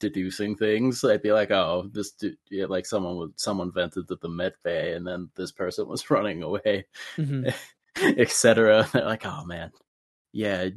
[0.00, 1.04] deducing things.
[1.04, 2.12] I'd be like, oh, this
[2.50, 6.10] yeah, like someone would someone vented to the med bay, and then this person was
[6.10, 6.86] running away,
[7.16, 7.48] mm-hmm.
[8.18, 8.88] etc.
[8.92, 9.70] Like, oh man,
[10.32, 10.70] yeah,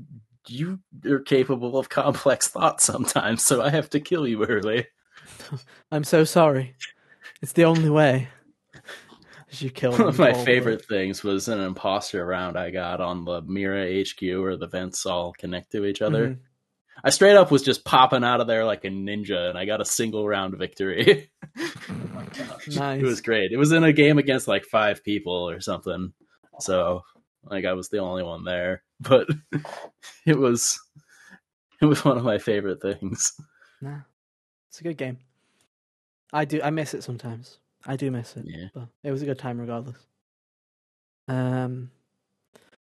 [0.47, 4.85] you are capable of complex thoughts sometimes, so I have to kill you early.
[5.91, 6.75] I'm so sorry.
[7.41, 8.27] It's the only way.
[9.59, 13.43] You kill One of my favorite things was an imposter round I got on the
[13.43, 16.29] Mira HQ where the vents all connect to each other.
[16.29, 16.41] Mm-hmm
[17.03, 19.81] I straight up was just popping out of there like a ninja, and I got
[19.81, 21.29] a single round victory.
[21.59, 21.71] oh
[22.67, 23.01] nice.
[23.01, 23.51] It was great.
[23.51, 26.13] It was in a game against like five people or something,
[26.59, 27.01] so
[27.43, 28.83] like I was the only one there.
[29.03, 29.27] But
[30.25, 30.79] it was
[31.81, 33.33] it was one of my favorite things.
[33.81, 33.97] Nah,
[34.69, 35.17] it's a good game.
[36.31, 36.61] I do.
[36.63, 37.59] I miss it sometimes.
[37.85, 38.45] I do miss it.
[38.47, 38.67] Yeah.
[38.73, 39.97] But it was a good time regardless.
[41.27, 41.91] Um,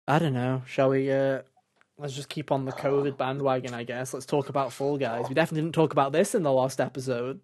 [0.07, 0.61] I don't know.
[0.67, 1.11] Shall we?
[1.11, 1.41] Uh,
[1.97, 4.13] let's just keep on the COVID bandwagon, I guess.
[4.13, 5.25] Let's talk about Fall Guys.
[5.29, 7.41] We definitely didn't talk about this in the last episode.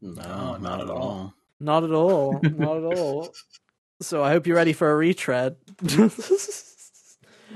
[0.00, 1.34] No, not at all.
[1.60, 2.40] Not at all.
[2.42, 3.34] Not at all.
[4.00, 5.56] So I hope you're ready for a retread.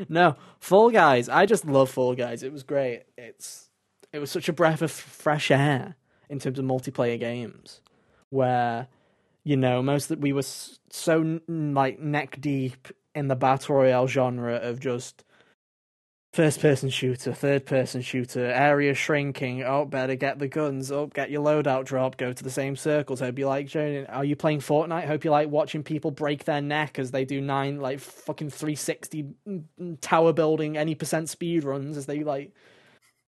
[0.08, 1.28] no, Fall Guys.
[1.28, 2.42] I just love Fall Guys.
[2.42, 3.04] It was great.
[3.16, 3.70] It's
[4.12, 5.94] it was such a breath of fresh air
[6.28, 7.80] in terms of multiplayer games,
[8.30, 8.88] where
[9.44, 14.56] you know most that we were so like neck deep in the battle royale genre
[14.56, 15.22] of just
[16.32, 19.62] first person shooter, third person shooter, area shrinking.
[19.62, 20.90] Oh, better get the guns.
[20.90, 22.16] Oh, get your loadout drop.
[22.16, 23.20] Go to the same circles.
[23.20, 23.74] Hope you like.
[23.76, 25.06] Are you playing Fortnite?
[25.06, 28.74] Hope you like watching people break their neck as they do nine like fucking three
[28.74, 29.26] sixty
[30.00, 32.52] tower building any percent speed runs as they like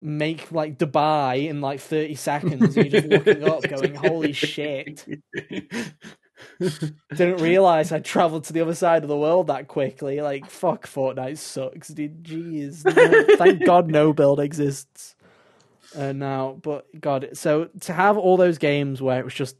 [0.00, 2.76] make like Dubai in like thirty seconds.
[2.76, 5.06] and you're just looking up, going, "Holy shit!"
[7.16, 10.20] Didn't realize I traveled to the other side of the world that quickly.
[10.20, 12.24] Like, fuck, Fortnite sucks, dude.
[12.24, 12.84] Jeez.
[12.84, 15.16] No, thank God no build exists
[15.96, 16.58] uh, now.
[16.62, 19.56] But, God, so to have all those games where it was just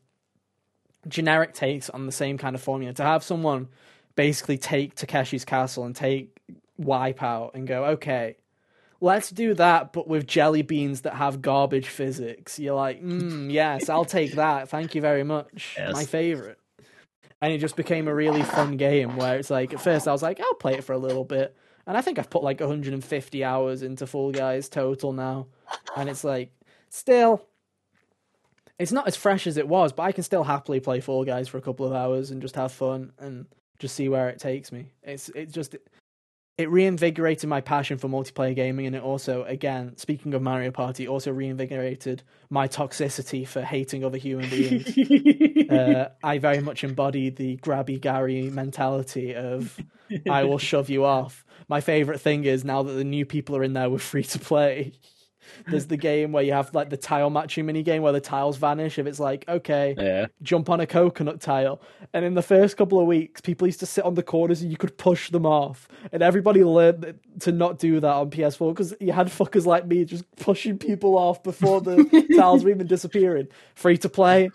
[1.08, 3.68] generic takes on the same kind of formula, to have someone
[4.14, 6.38] basically take Takeshi's Castle and take
[6.80, 8.36] Wipeout and go, okay,
[9.00, 12.58] let's do that, but with jelly beans that have garbage physics.
[12.58, 14.68] You're like, mm, yes, I'll take that.
[14.68, 15.74] Thank you very much.
[15.76, 15.92] Yes.
[15.92, 16.58] My favorite.
[17.42, 20.22] And it just became a really fun game where it's like, at first I was
[20.22, 21.56] like, I'll play it for a little bit.
[21.86, 25.48] And I think I've put like 150 hours into Fall Guys total now.
[25.96, 26.52] And it's like,
[26.88, 27.44] still,
[28.78, 31.48] it's not as fresh as it was, but I can still happily play Fall Guys
[31.48, 33.46] for a couple of hours and just have fun and
[33.80, 34.92] just see where it takes me.
[35.02, 35.74] It's it's just
[36.58, 41.08] it reinvigorated my passion for multiplayer gaming, and it also, again, speaking of Mario Party,
[41.08, 44.96] also reinvigorated my toxicity for hating other human beings.
[45.70, 49.80] uh, I very much embody the grabby Gary mentality of
[50.28, 51.44] I will shove you off.
[51.68, 54.38] My favorite thing is now that the new people are in there with free to
[54.38, 54.92] play.
[55.68, 58.56] There's the game where you have like the tile matching mini game where the tiles
[58.56, 58.98] vanish.
[58.98, 60.26] If it's like, okay, Yeah.
[60.42, 61.80] jump on a coconut tile.
[62.12, 64.70] And in the first couple of weeks, people used to sit on the corners and
[64.70, 65.88] you could push them off.
[66.12, 70.04] And everybody learned to not do that on PS4 because you had fuckers like me
[70.04, 73.48] just pushing people off before the tiles were even disappearing.
[73.74, 74.50] Free to play.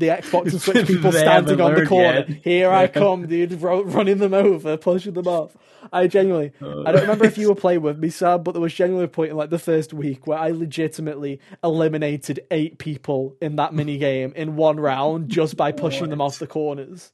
[0.00, 2.24] The Xbox and Switch people standing on the corner.
[2.26, 2.40] yet.
[2.42, 5.56] Here I come, dude, ro- running them over, pushing them off.
[5.92, 8.74] I genuinely, I don't remember if you were playing with me, Sam, but there was
[8.74, 13.56] genuinely a point in like the first week where I legitimately eliminated eight people in
[13.56, 17.12] that mini game in one round just by pushing them off the corners.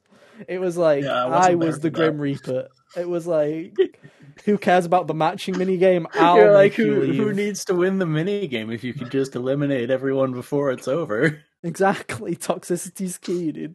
[0.49, 1.91] It was like Yeah, I I, was the that.
[1.93, 2.69] Grim Reaper.
[2.97, 3.75] It was like,
[4.45, 6.07] who cares about the matching mini game?
[6.15, 9.09] You're like, make you who, who needs to win the mini game if you can
[9.09, 11.43] just eliminate everyone before it's over?
[11.67, 13.75] Exactly, toxicity's key, dude.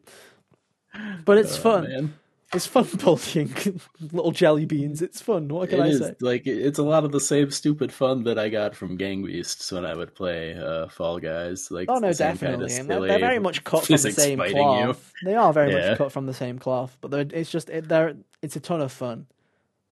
[1.26, 1.84] But it's Oh, fun.
[1.90, 2.14] man.
[2.54, 3.54] It's fun bullying
[4.12, 5.02] little jelly beans.
[5.02, 5.48] It's fun.
[5.48, 6.16] What can It I is, say?
[6.20, 9.72] like it's a lot of the same stupid fun that I got from Gang Beasts
[9.72, 11.72] when I would play uh, Fall Guys.
[11.72, 12.78] Like Oh no, same kind definitely.
[12.78, 15.14] of they're, they're very much cut from the same cloth.
[15.24, 15.90] They are very Yeah.
[15.92, 18.82] much cut from the same cloth, but they're, it's just it, they're it's a ton
[18.82, 19.28] of fun.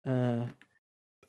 [0.04, 0.46] Uh,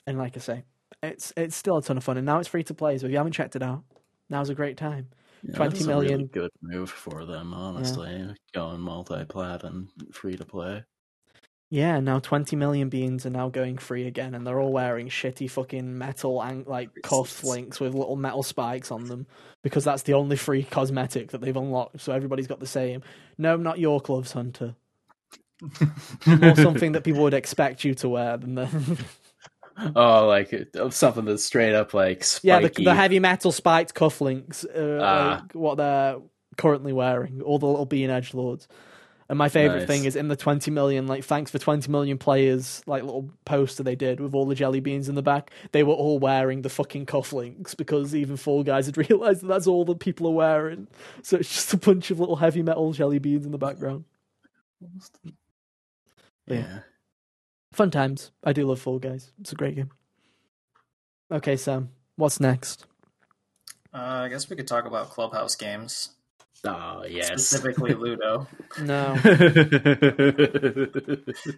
[0.08, 0.64] and like I say,
[1.04, 2.98] it's it's still a ton of fun, and now it's free to play.
[2.98, 3.84] So if you haven't checked it out,
[4.32, 5.10] now's a great time.
[5.56, 8.34] 20 that's a really good move for them, honestly.
[8.54, 10.84] Going multi-plat and free to play.
[11.72, 15.52] Yeah, now 20 million beans are now going free again, and they're all wearing shitty
[15.52, 19.28] fucking metal and like cuff links with little metal spikes on them
[19.62, 22.02] because that's the only free cosmetic that they've unlocked.
[22.02, 23.04] So everybody's got the same.
[23.38, 24.76] No, I'm not your gloves, Hunter.
[26.26, 28.68] More something that people would expect you to wear than the
[29.96, 30.54] Oh, like
[30.92, 34.66] something that's straight up like yeah the, the heavy metal spiked cufflinks.
[34.66, 35.42] Uh, Ah.
[35.42, 36.18] like what they're
[36.58, 38.68] currently wearing, all the little bean edge lords.
[39.30, 39.88] And my favorite Nice.
[39.88, 43.84] thing is in the 20 million, like, thanks for 20 million players, like, little poster
[43.84, 45.52] they did with all the jelly beans in the back.
[45.72, 49.68] They were all wearing the fucking cufflinks because even Fall Guys had realized that that's
[49.68, 50.88] all that people are wearing.
[51.22, 54.06] So it's just a bunch of little heavy metal jelly beans in the background.
[56.48, 56.80] yeah.
[57.72, 58.32] Fun times.
[58.44, 59.32] I do love Fall Guys.
[59.40, 59.92] It's a great game.
[61.32, 62.86] Okay, Sam, what's next?
[63.94, 66.10] Uh, I guess we could talk about clubhouse games,
[66.66, 67.44] Oh yes.
[67.48, 68.48] specifically Ludo.
[68.82, 69.16] No.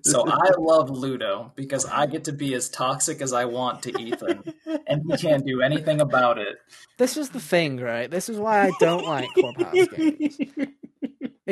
[0.04, 4.02] So I love Ludo because I get to be as toxic as I want to
[4.02, 4.44] Ethan,
[4.88, 6.58] and he can't do anything about it.
[6.98, 8.10] This is the thing, right?
[8.12, 10.38] This is why I don't like Clubhouse games.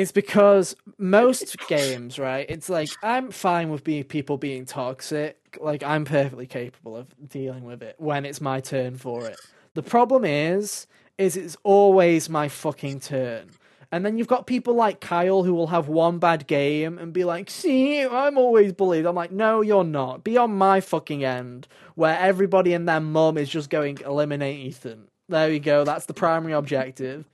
[0.00, 2.46] It's because most games, right?
[2.48, 5.58] It's like I'm fine with being people being toxic.
[5.60, 9.38] Like I'm perfectly capable of dealing with it when it's my turn for it.
[9.74, 10.86] The problem is,
[11.18, 13.50] is it's always my fucking turn.
[13.92, 17.24] And then you've got people like Kyle who will have one bad game and be
[17.24, 19.04] like, see, I'm always bullied.
[19.04, 20.24] I'm like, no, you're not.
[20.24, 25.08] Be on my fucking end where everybody and their mum is just going, eliminate Ethan.
[25.28, 25.84] There you go.
[25.84, 27.26] That's the primary objective.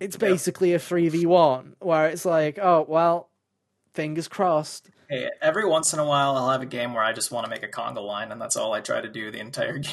[0.00, 3.30] It's basically a 3v1 where it's like, oh, well,
[3.94, 4.90] fingers crossed.
[5.08, 7.50] Hey, every once in a while, I'll have a game where I just want to
[7.50, 9.92] make a conga line, and that's all I try to do the entire game.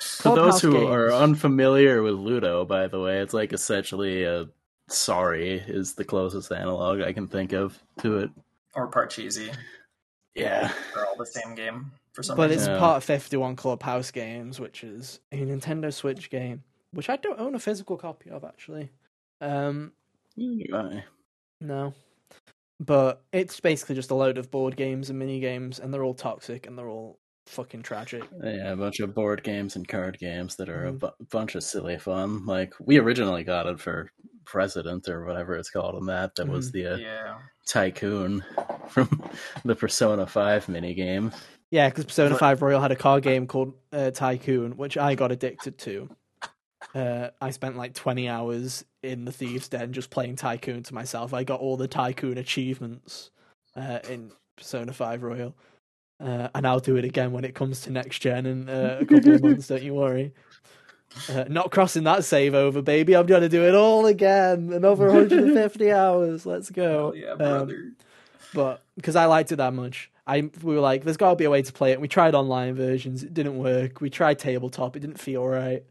[0.00, 0.90] For those who games.
[0.90, 4.46] are unfamiliar with Ludo, by the way, it's like essentially a
[4.88, 8.30] sorry is the closest analog I can think of to it.
[8.74, 9.52] Or Parcheesi.
[10.34, 10.70] Yeah.
[10.94, 12.58] They're all the same game for some But reason.
[12.58, 12.78] it's Yeah.
[12.78, 17.54] part of 51 Clubhouse Games, which is a Nintendo Switch game, which I don't own
[17.54, 18.90] a physical copy of, actually.
[19.40, 19.92] Um,
[20.70, 21.02] Right.
[21.60, 21.92] No.
[22.80, 26.14] But it's basically just a load of board games and mini games, and they're all
[26.14, 28.22] toxic and they're all fucking tragic.
[28.44, 30.98] Yeah, a bunch of board games and card games that are a Mhm.
[31.00, 32.46] bu- bunch of silly fun.
[32.46, 34.12] Like we originally got it for
[34.44, 37.38] President or whatever it's called, and that that was the uh, yeah.
[37.66, 38.44] tycoon
[38.88, 39.08] from
[39.64, 41.32] the Persona Five mini game.
[41.70, 45.14] Yeah, because Persona But- 5 Royal had a card game called uh, Tycoon, which I
[45.16, 46.08] got addicted to.
[46.94, 51.34] Uh, I spent like 20 hours in the Thieves' Den just playing Tycoon to myself.
[51.34, 53.30] I got all the Tycoon achievements
[53.76, 55.54] uh, in Persona 5 Royal.
[56.20, 59.06] uh, and I'll do it again when it comes to next gen in uh, a
[59.06, 59.68] couple of months.
[59.68, 60.32] Don't you worry.
[61.30, 63.14] Uh, not crossing that save over, baby.
[63.16, 64.72] I'm gonna do it all again.
[64.72, 66.44] Another 150 hours.
[66.44, 67.12] Let's go.
[67.12, 67.74] Hell yeah, brother.
[67.74, 67.96] Um,
[68.54, 71.44] but because I liked it that much, I we were like, there's got to be
[71.44, 72.00] a way to play it.
[72.00, 74.00] We tried online versions, it didn't work.
[74.00, 75.82] We tried tabletop, it didn't feel right.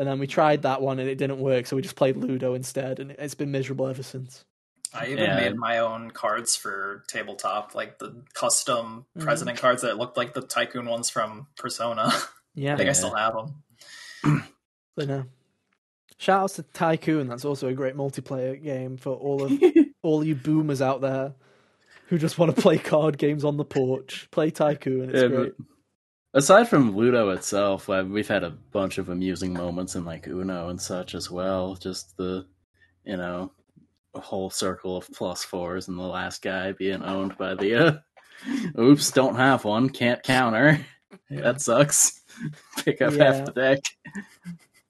[0.00, 2.54] And then we tried that one and it didn't work, so we just played Ludo
[2.54, 4.46] instead, and it's been miserable ever since.
[4.94, 5.36] I even Yeah.
[5.36, 9.20] made my own cards for tabletop, like the custom Mhm.
[9.20, 12.10] president cards that looked like the tycoon ones from Persona.
[12.54, 13.62] Yeah, I think I still have them.
[14.96, 15.26] but no.
[16.16, 17.28] Shout outs to Tycoon.
[17.28, 19.52] That's also a great multiplayer game for all of
[20.02, 21.34] all you boomers out there
[22.08, 24.28] who just want to play card games on the porch.
[24.30, 25.10] Play Tycoon.
[25.10, 25.52] It's Yeah, great.
[25.58, 25.66] but
[26.34, 30.80] aside from Ludo itself, we've had a bunch of amusing moments in like Uno and
[30.80, 31.74] such as well.
[31.76, 32.46] Just the,
[33.04, 33.52] you know,
[34.14, 37.98] whole circle of plus fours and the last guy being owned by the, uh,
[38.80, 40.84] oops, don't have one, can't counter.
[41.30, 42.20] That sucks.
[42.84, 43.24] Pick up Yeah.
[43.34, 43.80] half the deck.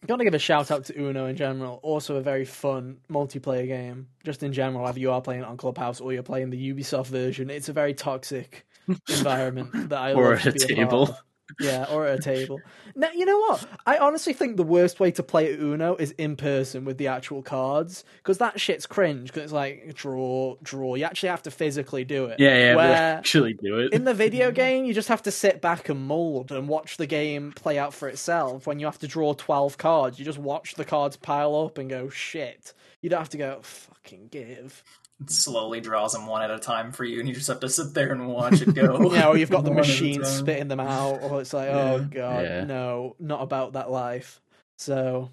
[0.02, 1.78] I to give a shout out to Uno in general.
[1.82, 4.08] Also, a very fun multiplayer game.
[4.24, 7.08] Just in general, whether you are playing it on Clubhouse or you're playing the Ubisoft
[7.08, 8.66] version, it's a very toxic
[9.10, 11.02] environment that I Or love at a table.
[11.02, 11.16] of.
[11.58, 12.60] Yeah, or at a table.
[12.96, 13.66] Now, you know what?
[13.86, 17.40] I honestly think the worst way to play Uno is in person with the actual
[17.40, 19.28] cards because that shit's cringe.
[19.28, 20.96] Because it's like draw, draw.
[20.96, 22.40] You actually have to physically do it.
[22.40, 23.92] Yeah, yeah, we Where actually do it.
[23.92, 27.06] in the video game, you just have to sit back and mold and watch the
[27.06, 28.66] game play out for itself.
[28.66, 31.88] When you have to draw 12 cards, you just watch the cards pile up and
[31.88, 32.74] go, shit.
[33.02, 34.82] You don't have to go, fucking give.
[35.20, 37.68] It slowly draws them one at a time for you, and you just have to
[37.68, 39.10] sit there and watch it go.
[39.12, 41.68] Yeah, or you've got the One at a machine spitting them out, or it's like,
[41.68, 42.64] oh god, Yeah.
[42.64, 44.40] no, not about that life.
[44.78, 45.30] So,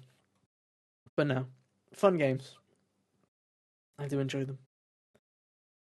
[1.16, 1.46] but no,
[1.94, 2.54] fun games.
[3.98, 4.58] I do enjoy them.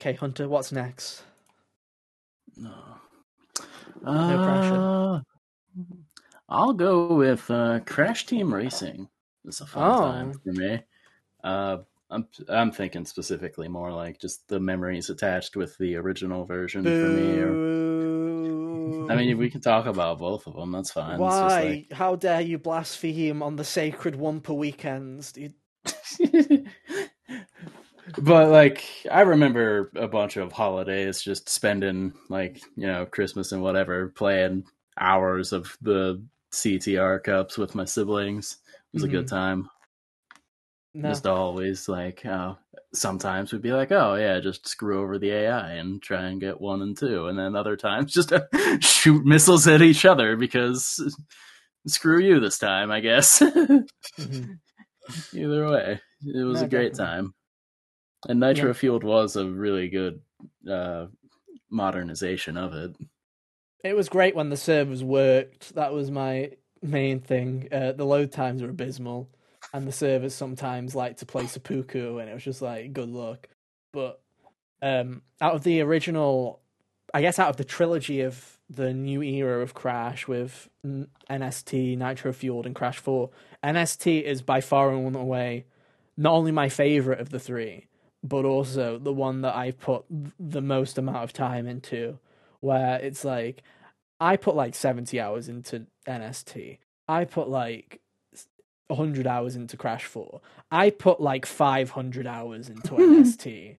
[0.01, 1.23] Okay, Hunter, what's next?
[2.57, 2.73] No.
[4.03, 5.21] No Uh,
[6.49, 9.09] I'll go with uh, Crash Team Racing.
[9.47, 10.01] It's a fun Oh.
[10.01, 10.83] time for me.
[11.43, 11.79] Uh,
[12.11, 16.91] I'm I'm thinking specifically more like just the memories attached with the original version for
[16.91, 17.39] me.
[17.39, 20.73] Or, I mean, we can talk about both of them.
[20.73, 21.19] That's fine.
[21.19, 21.87] Why?
[21.93, 25.33] How dare you blaspheme on the sacred Grand Prix weekends?
[25.33, 25.55] dude?
[28.19, 33.63] but like, I remember a bunch of holidays just spending like you know Christmas and
[33.63, 34.65] whatever playing
[34.99, 38.59] hours of the CTR cups with my siblings.
[38.93, 39.37] It was a good mm-hmm.
[39.37, 39.71] time.
[40.95, 41.09] No.
[41.09, 42.55] Just always like, uh,
[42.93, 46.61] sometimes we'd be like, oh yeah, just screw over the AI and try and get
[46.61, 48.33] one and two, and then other times just
[48.81, 51.01] shoot missiles at each other because
[51.87, 53.41] screw you this time, I guess.
[54.21, 54.59] Mhm.
[55.35, 56.95] Either way, it was No, a great definitely.
[56.95, 57.35] time,
[58.29, 58.73] and Nitro Yeah.
[58.73, 60.21] Fueled was a really good
[60.71, 61.07] uh,
[61.71, 62.97] modernization of it.
[63.85, 65.75] It was great when the servers worked.
[65.75, 66.53] That was my
[66.83, 67.69] main thing.
[67.71, 69.29] Uh, the load times were abysmal,
[69.75, 73.49] and the servers sometimes like to play seppuku, and it was just like good luck.
[73.93, 74.21] But
[74.81, 76.61] um, out of the original,
[77.13, 82.33] I guess out of the trilogy of the new era of Crash with NST, Nitro
[82.33, 83.31] Fueled, and Crash Four,
[83.65, 85.67] NST is by far and away
[86.17, 87.89] not only my favorite of the three,
[88.23, 90.05] but also the one that I've put
[90.39, 92.21] the most amount of time into
[92.61, 93.65] where it's like
[94.21, 96.79] I put like 70 hours into NST.
[97.09, 98.01] I put like
[98.89, 100.41] 100 hours into Crash 4.
[100.71, 103.79] I put like 500 hours into NST.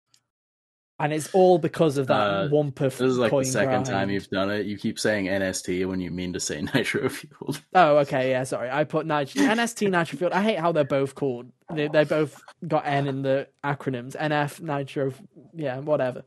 [0.97, 3.85] And it's all because of that Uh, Grand Prix This is like the second grind.
[3.85, 4.65] time you've done it.
[4.65, 7.61] You keep saying NST when you mean to say Nitro Fueled.
[7.73, 8.69] Oh, okay, yeah, sorry.
[8.71, 10.31] I put Nitro, NST Nitro Fueled.
[10.33, 11.51] I hate how they're both called.
[11.73, 14.15] They they both got N in the acronyms.
[14.15, 15.13] NF Nitro,
[15.53, 16.23] yeah, whatever.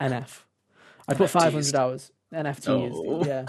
[0.00, 0.42] NF.
[1.08, 2.12] I put 500 hours.
[2.34, 3.24] NFT Oh.
[3.24, 3.46] yeah.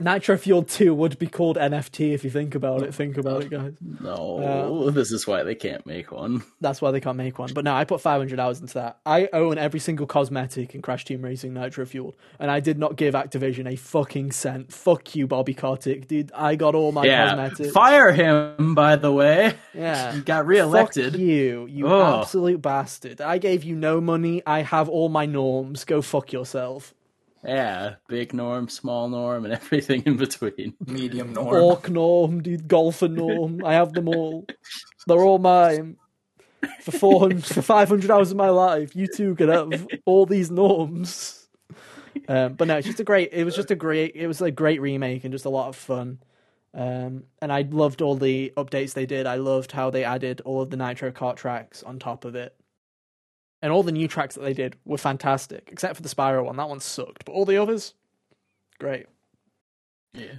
[0.00, 2.94] Nitro Fuel 2 would be called NFT if you think about it.
[2.94, 3.74] Think about it, guys.
[4.00, 6.42] No, uh, this is why they can't make one.
[6.60, 7.50] That's why they can't make one.
[7.52, 8.98] But no, I put 500 hours into that.
[9.04, 12.96] I own every single cosmetic in Crash Team Racing Nitro Fueled, and I did not
[12.96, 14.72] give Activision a fucking cent.
[14.72, 16.30] Fuck you, Bobby Kotick, dude.
[16.34, 17.72] I got all my yeah, cosmetics.
[17.72, 18.74] fire him.
[18.74, 20.12] By the way, Yeah.
[20.14, 21.16] he got Fuck reelected.
[21.16, 22.22] you, you Ugh.
[22.22, 23.20] absolute bastard.
[23.20, 24.42] I gave you no money.
[24.46, 25.84] I have all my norms.
[25.84, 26.94] Go fuck yourself.
[27.44, 30.74] Yeah, big norm, small norm, and everything in between.
[30.86, 31.62] Medium norm.
[31.62, 33.64] Orc norm, dude, golfer norm.
[33.64, 34.46] I have them all.
[35.06, 35.96] They're all mine.
[36.80, 40.26] For four hundred, for five hundred hours of my life, you two can have all
[40.26, 41.48] these norms.
[42.26, 43.30] Um, but no, it's just a great.
[43.32, 44.16] It was just a great.
[44.16, 46.18] It was a great remake and just a lot of fun.
[46.74, 49.26] Um, and I loved all the updates they did.
[49.26, 52.54] I loved how they added all of the Nitro Kart tracks on top of it.
[53.60, 56.56] And all the new tracks that they did were fantastic, except for the Spyro one.
[56.56, 57.94] That one sucked, but all the others,
[58.78, 59.06] great.
[60.14, 60.36] Yeah.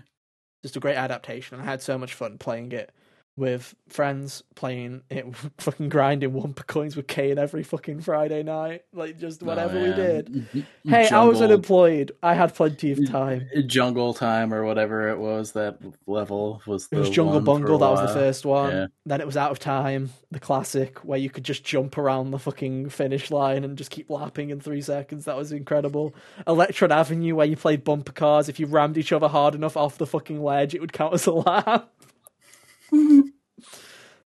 [0.62, 1.60] Just a great adaptation.
[1.60, 2.92] I had so much fun playing it
[3.40, 5.26] with friends playing it,
[5.58, 9.84] fucking grinding Wumpa coins with Kane every fucking Friday night, like just oh, whatever Oh,
[9.84, 10.68] we did.
[10.84, 12.12] Hey, I was unemployed.
[12.22, 13.48] I had plenty of time.
[13.66, 15.54] Jungle time or whatever it was.
[15.54, 16.88] That level was.
[16.92, 17.78] It was Jungle Bungle.
[17.78, 18.72] That was the first one.
[18.72, 18.88] Yeah.
[19.06, 22.40] Then it was Out of Time, the classic, where you could just jump around the
[22.40, 25.26] fucking finish line and just keep lapping in three seconds.
[25.26, 26.14] That was incredible.
[26.46, 28.50] Electron Avenue, where you played bumper cars.
[28.50, 31.26] If you rammed each other hard enough off the fucking ledge, it would count as
[31.26, 31.90] a lap.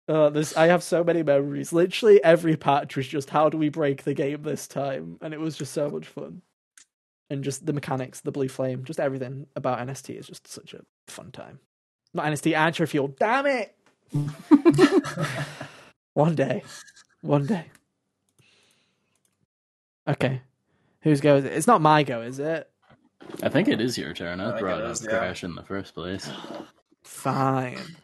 [0.10, 1.74] Uh, there's, I have so many memories.
[1.74, 5.40] Literally every patch was just how do we break the game this time, and it
[5.40, 6.42] was just so much fun.
[7.30, 10.80] And just the mechanics, the blue flame, just everything about NST is just such a
[11.08, 11.60] fun time.
[12.14, 13.10] Not NST, Nitro Fuel.
[13.20, 13.76] Damn it!
[16.14, 16.64] one day,
[17.20, 17.66] one day.
[20.08, 20.42] Okay,
[21.02, 21.52] whose go is it?
[21.52, 22.72] It's not my go, is it?
[23.44, 24.40] I think it is your turn.
[24.40, 25.10] I I think brought it up yeah.
[25.10, 26.30] Crash in the first place.
[27.04, 27.98] Fine.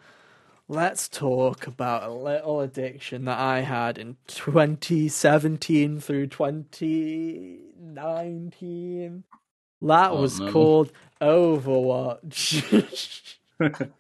[0.70, 9.24] Let's talk about a little addiction that I had in 2017 through 2019.
[9.82, 10.50] That Oh, was no.
[10.52, 13.36] called Overwatch.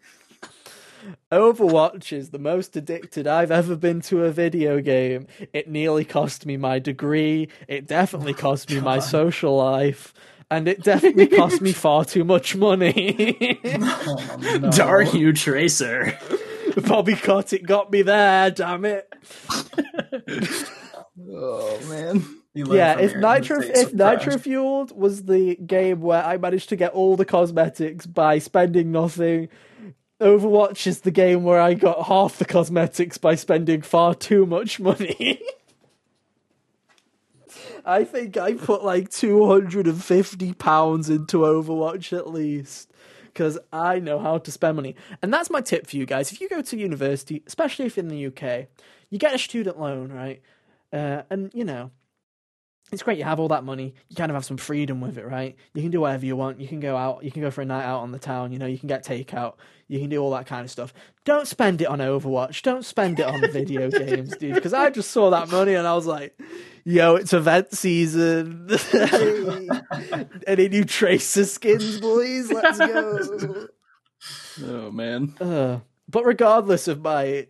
[1.32, 5.28] Overwatch is the most addicted I've ever been to a video game.
[5.51, 7.49] It nearly cost me my degree.
[7.68, 10.14] It definitely cost me my social life.
[10.49, 13.59] And it definitely cost me far too much money.
[13.66, 14.72] Oh, no.
[14.72, 16.18] Darn you, Tracer!
[16.88, 19.11] Bobby it got me there, damn it.
[21.30, 22.26] oh man.
[22.55, 23.93] Yeah, if Nitro if.
[23.93, 28.91] Nitro Fueled was the game where I managed to get all the cosmetics by spending
[28.91, 29.49] nothing,
[30.21, 34.80] Overwatch is the game where I got half the cosmetics by spending far too much
[34.80, 35.41] money.
[37.86, 42.91] I think I put like two hundred and fifty pounds into Overwatch at least.
[43.34, 44.95] Because I know how to spend money.
[45.21, 46.31] And that's my tip for you guys.
[46.31, 48.67] If you go to university, especially if you're in the UK,
[49.09, 50.41] you get a student loan, right?
[50.91, 51.91] Uh, and you know,
[52.93, 55.25] it's great you have all that money you kind of have some freedom with it
[55.25, 55.55] right?
[55.73, 57.65] You can do whatever you want you can go out you can go for a
[57.65, 59.55] night out on the town you know you can get takeout
[59.87, 60.93] you can do all that kind of stuff.
[61.25, 65.11] Don't spend it on overwatch don't spend it on video games dude because i just
[65.11, 66.39] saw that money and i was like
[66.85, 68.69] yo it's event season.
[70.47, 72.51] Any new tracer skins boys?
[72.51, 73.67] Let's go.
[74.63, 75.35] Oh man.
[75.41, 77.47] uh, but regardless of my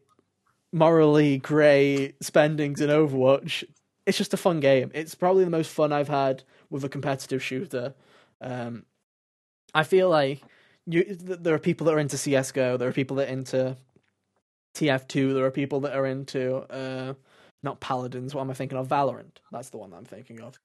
[0.72, 3.64] morally grey spendings in Overwatch,
[4.06, 4.92] it's just a fun game.
[4.94, 7.94] It's probably the most fun I've had with a competitive shooter.
[8.42, 8.86] Um,
[9.74, 10.42] I feel like
[10.86, 13.78] you, th- there are people that are into CS:GO, there are people that are into
[14.76, 17.14] TF2, there are people that are into uh,
[17.62, 18.36] not Paladins.
[18.36, 18.88] What am I thinking of?
[18.88, 19.38] Valorant.
[19.52, 20.60] That's the one that I'm thinking of.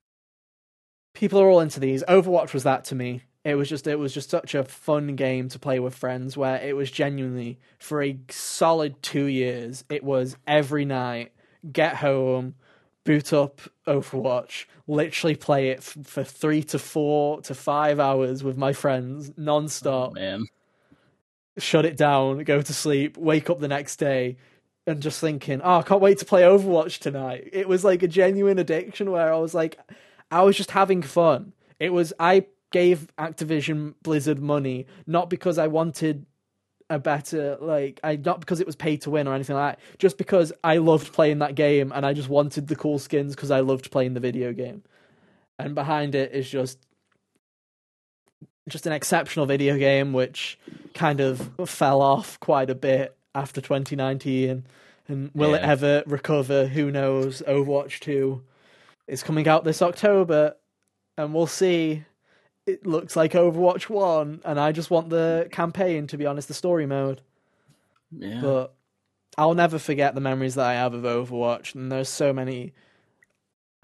[1.15, 2.03] People are all into these.
[2.05, 3.23] Overwatch was that to me.
[3.45, 6.61] It was just it was just such a fun game to play with friends where
[6.61, 11.33] it was genuinely for a solid 2 years it was every night
[11.73, 12.57] get home
[13.09, 18.59] boot up Overwatch literally play it f- for 3 to 4 to 5 hours with
[18.59, 20.45] my friends non-stop oh, Man.
[21.57, 24.37] shut it down, go to sleep, wake up the next day,
[24.87, 27.49] and just thinking, oh, I can't wait to play Overwatch tonight.
[27.51, 29.79] It was like a genuine addiction where I was like,
[30.31, 31.55] I was just having fun.
[31.81, 36.27] It was, I gave Activision Blizzard money, not because I wanted
[36.91, 39.99] a better, like, I not because it was pay to win or anything like that,
[39.99, 43.51] just because I loved playing that game and I just wanted the cool skins because
[43.51, 44.83] I loved playing the video game.
[45.59, 46.79] And behind it is just
[48.69, 50.59] just an exceptional video game which
[50.93, 54.67] kind of fell off quite a bit after 2019
[55.09, 56.67] and will it ever recover?
[56.67, 57.43] Who knows?
[57.49, 58.43] Overwatch 2
[59.07, 60.55] is coming out this october
[61.17, 62.05] and we'll see
[62.69, 66.55] it looks like overwatch 1 and i just want the campaign to be honest the
[66.55, 67.21] story mode
[68.13, 68.41] Yeah.
[68.41, 68.75] but
[69.37, 72.73] I'll never forget the memories that I have of Overwatch, and there's so many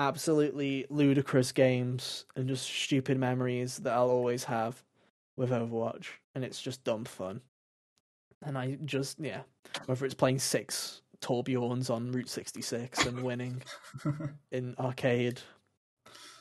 [0.01, 4.83] absolutely ludicrous games and just stupid memories that I'll always have
[5.37, 7.41] with Overwatch, and it's just dumb fun.
[8.43, 9.43] And I just, yeah,
[9.87, 13.63] whether it's playing six Torbjorns on Route 66 and winning
[14.51, 15.41] in arcade,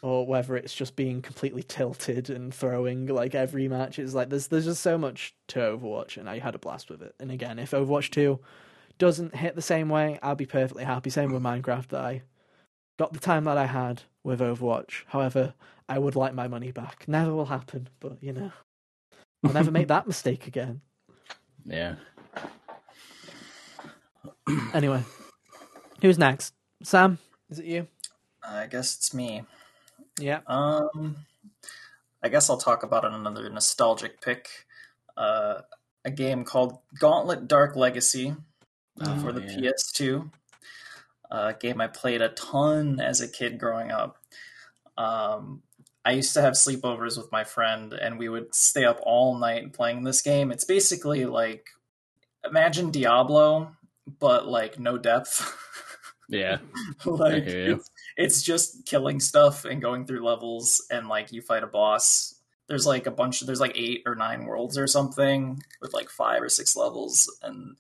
[0.04, 3.98] or whether it's just being completely tilted and throwing like every match.
[3.98, 7.02] It's like there's there's just so much to Overwatch, and I had a blast with
[7.02, 7.16] it.
[7.22, 8.38] And again, if Overwatch 2
[8.98, 11.10] doesn't hit the same way, I'll be perfectly happy.
[11.10, 12.22] Same with Minecraft that I
[13.00, 15.04] got the time that I had with Overwatch.
[15.08, 15.54] However,
[15.88, 17.06] I would like my money back.
[17.08, 18.52] Never will happen, but you know.
[19.46, 20.82] I'll never make that mistake again.
[21.66, 21.96] yeah.
[24.74, 25.04] Anyway.
[26.02, 26.54] Who's next?
[26.84, 27.88] Sam, is it you?
[28.46, 29.44] I guess it's me.
[30.20, 30.40] Yeah.
[30.48, 31.18] Um,
[32.22, 34.50] I guess I'll talk about another nostalgic pick.
[35.18, 35.62] Uh,
[36.06, 38.36] a game called Gauntlet Dark Legacy
[39.02, 39.72] uh, Oh, for the yeah.
[39.72, 40.30] PS2.
[41.32, 44.18] A game I played a ton as a kid growing up.
[44.98, 45.64] Um,
[46.06, 49.74] I used to have sleepovers with my friend, and we would stay up all night
[49.74, 50.52] playing this game.
[50.52, 51.70] It's basically like
[52.46, 53.76] imagine Diablo,
[54.20, 55.58] but like no depth.
[56.30, 56.60] Yeah.
[57.06, 57.76] like hear you.
[57.76, 62.36] it's, it's just killing stuff and going through levels and like you fight a boss.
[62.68, 66.10] There's like a bunch of there's like eight or nine worlds or something with like
[66.10, 67.76] five or six levels and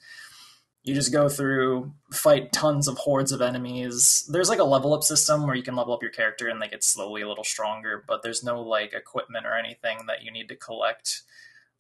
[0.83, 4.27] you just go through fight tons of hordes of enemies.
[4.29, 6.67] There's like a level up system where you can level up your character and they
[6.67, 10.49] get slowly a little stronger but there's no like equipment or anything that you need
[10.49, 11.21] to collect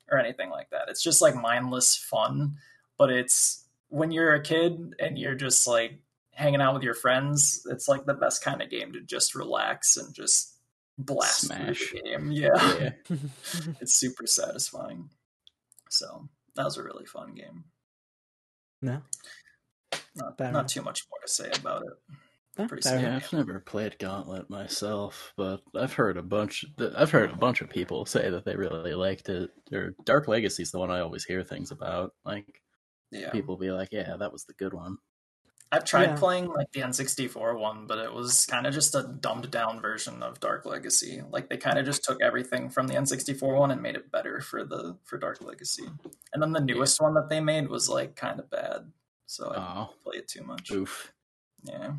[0.09, 0.89] or anything like that.
[0.89, 2.57] It's just like mindless fun
[2.97, 5.99] but it's when you're a kid and you're just like
[6.33, 9.97] hanging out with your friends, it's like the best kind of game to just relax
[9.97, 10.57] and just
[10.97, 11.79] blast Smash.
[11.79, 12.31] through the game.
[12.31, 12.77] Yeah.
[12.79, 12.91] Yeah.
[13.81, 15.09] it's super satisfying.
[15.89, 17.65] So that was a really fun game.
[18.81, 19.01] no.
[20.15, 20.67] Not, Fair not enough.
[20.67, 22.15] too much more to say about it.
[22.57, 22.99] No, Pretty fair.
[22.99, 23.15] Yeah.
[23.15, 26.63] I've never played Gauntlet myself, but I've heard a bunch.
[26.95, 29.49] I've heard a bunch of people say that they really liked it.
[29.71, 32.13] Or Dark Legacy is the one I always hear things about.
[32.25, 32.45] Like
[33.11, 33.31] Yeah.
[33.31, 34.97] people be like, "Yeah, that was the good one."
[35.73, 36.15] I've tried Yeah.
[36.17, 40.21] playing like the N64 one, but it was kind of just a dumbed down version
[40.21, 41.23] of Dark Legacy.
[41.31, 44.39] Like they kind of just took everything from the N64 one and made it better
[44.39, 45.85] for the for Dark Legacy.
[46.31, 48.91] And then the newest one that they made was like kind of bad.
[49.25, 50.69] So I didn't Oh, play it too much.
[50.71, 51.11] oof.
[51.63, 51.93] Yeah.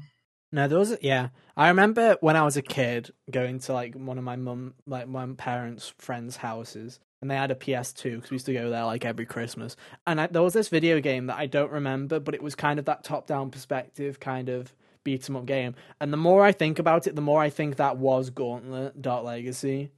[0.55, 1.31] No, there was yeah.
[1.57, 5.09] I remember when I was a kid going to like one of my mum, like
[5.09, 8.85] my parents' friends' houses, and they had a PS2 because we used to go there
[8.85, 9.75] like every Christmas.
[10.07, 12.79] And I, there was this video game that I don't remember, but it was kind
[12.79, 15.75] of that top-down perspective kind of beat 'em up game.
[16.01, 19.25] And the more I think about it, the more I think that was Gauntlet Dark
[19.25, 19.91] Legacy,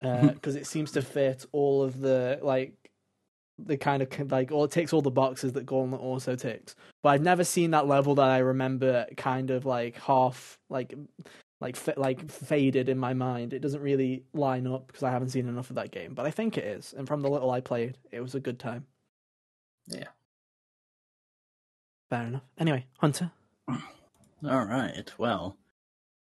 [0.00, 2.72] uh, because it seems to fit all of the like
[3.66, 7.10] the kind of like all it takes all the boxes that Gauntlet also ticks but
[7.10, 10.94] I've never seen that level that I remember kind of like half like
[11.60, 13.52] like fa- like faded in my mind.
[13.52, 16.30] It doesn't really line up because I haven't seen enough of that game, but I
[16.30, 16.94] think it is.
[16.96, 18.86] And from the little I played, it was a good time.
[19.86, 20.08] Yeah.
[22.08, 22.42] Fair enough.
[22.58, 23.30] Anyway, Hunter.
[23.68, 25.10] All right.
[25.18, 25.56] Well,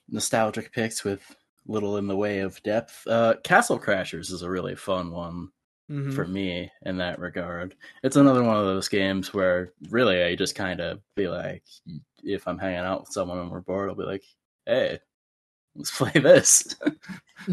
[0.09, 3.07] nostalgic picks with little in the way of depth.
[3.07, 5.51] Uh, Castle Crashers is a really fun one
[5.91, 6.15] Mhm.
[6.15, 7.75] for me in that regard.
[8.03, 11.63] It's another one of those games where really I just kind of be like,
[12.23, 14.25] if I'm hanging out with someone and we're bored, I'll be like,
[14.67, 15.01] hey,
[15.77, 16.77] let's play this.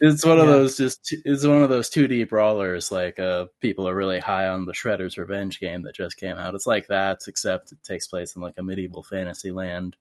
[0.00, 0.52] it's one of Yeah.
[0.52, 4.66] those just it's one of those 2D brawlers like uh people are really high on
[4.66, 6.54] the Shredder's Revenge game that just came out.
[6.54, 9.96] It's like that except it takes place in like a medieval fantasy land.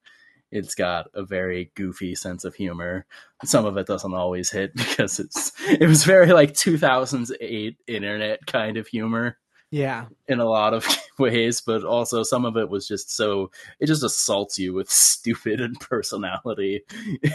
[0.54, 3.08] It's got a very goofy sense of humor.
[3.44, 8.78] Some of it doesn't always hit because it's it was very like 2008 internet kind
[8.78, 9.40] of humor
[9.72, 10.06] yeah.
[10.28, 10.86] in a lot of
[11.20, 13.50] ways, but also some of it was just so
[13.80, 16.82] it just assaults you with stupid and personality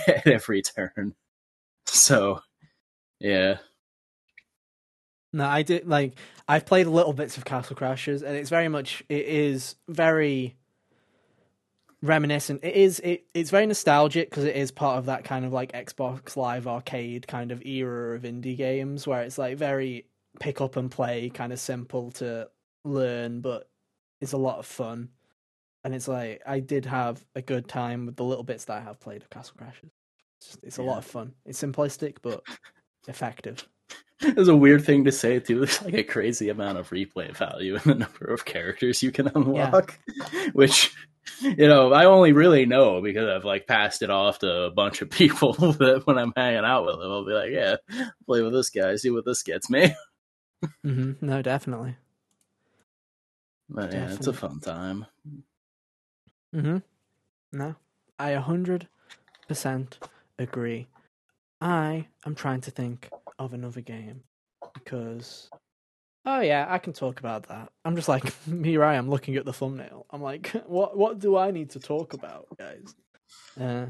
[0.06, 1.14] at every turn.
[1.86, 2.40] So,
[3.18, 3.56] yeah,
[5.32, 6.12] No, I did like
[6.46, 10.56] I've played little bits of Castle Crashers, and it's very much it is very
[12.02, 12.60] reminiscent.
[12.62, 15.72] It is it it's very nostalgic because it is part of that kind of like
[15.72, 20.06] Xbox Live Arcade kind of era of indie games where it's like very
[20.40, 22.48] pick up and play, kind of simple to
[22.84, 23.68] learn, but
[24.20, 25.08] it's a lot of fun.
[25.84, 28.80] And it's like I did have a good time with the little bits that I
[28.80, 29.90] have played of Castle Crashers.
[30.40, 30.88] It's, just- it's a Yeah.
[30.88, 31.32] lot of fun.
[31.46, 32.42] It's simplistic but
[33.08, 33.66] effective.
[34.20, 35.58] it's a weird thing to say too.
[35.60, 39.28] There's like a crazy amount of replay value in the number of characters you can
[39.34, 39.98] unlock,
[40.52, 40.92] which
[41.42, 45.02] you know I only really know because I've like passed it off to a bunch
[45.02, 47.76] of people that when I'm hanging out with them, I'll be like, yeah,
[48.26, 49.94] play with this guy, see what this gets me.
[50.82, 51.96] hmm No, definitely.
[53.68, 55.06] But yeah, it's a fun time.
[56.54, 56.78] Mm-hmm.
[57.52, 57.74] No,
[58.18, 58.88] I a hundred
[59.46, 59.98] percent
[60.38, 60.86] agree.
[61.60, 64.22] I am trying to think of another game
[64.74, 65.50] because,
[66.26, 67.70] oh yeah, I can talk about that.
[67.84, 68.84] I'm just like here.
[68.84, 70.06] I am looking at the thumbnail.
[70.10, 70.96] I'm like, what?
[70.96, 72.94] What do I need to talk about, guys?
[73.60, 73.86] Uh,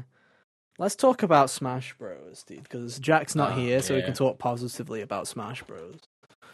[0.77, 2.63] let's talk about Smash Bros, dude.
[2.63, 5.99] Because Jack's not Oh, here, so we can talk positively about Smash Bros.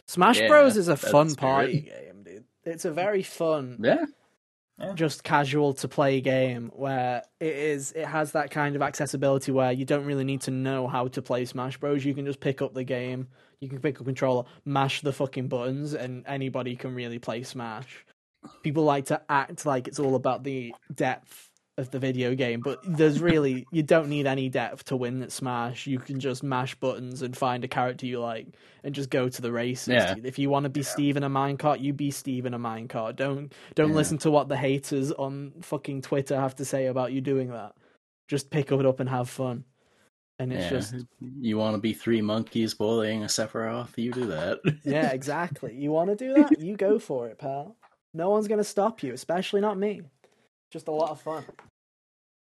[0.07, 2.05] Smash Yeah, Bros is a fun the party spirit.
[2.05, 2.43] game, dude.
[2.63, 4.05] It's a very fun Yeah,
[4.93, 9.71] just casual to play game where it is it has that kind of accessibility where
[9.71, 12.03] you don't really need to know how to play Smash Bros.
[12.05, 13.29] You can just pick up the game,
[13.59, 18.05] you can pick up controller, mash the fucking buttons, and anybody can really play Smash.
[18.63, 22.79] People like to act like it's all about the depth of the video game, but
[22.87, 25.87] there's really you don't need any depth to win at Smash.
[25.87, 28.47] You can just mash buttons and find a character you like
[28.83, 29.93] and just go to the races.
[29.95, 30.15] Yeah.
[30.23, 30.85] If you want to be Yeah.
[30.85, 33.17] Steve in a minecart, you be Steve in a minecart.
[33.17, 33.95] Don't don't Yeah.
[33.95, 37.73] listen to what the haters on fucking Twitter have to say about you doing that.
[38.29, 39.65] Just pick it up and have fun.
[40.39, 40.69] And it's yeah.
[40.69, 40.95] just
[41.39, 44.59] you want to be three monkeys bullying a Sephiroth, you do that.
[44.83, 45.73] yeah, exactly.
[45.75, 46.59] You want to do that?
[46.59, 47.75] You go for it, pal.
[48.13, 50.01] No one's going to stop you, especially not me.
[50.71, 51.45] Just a lot of fun.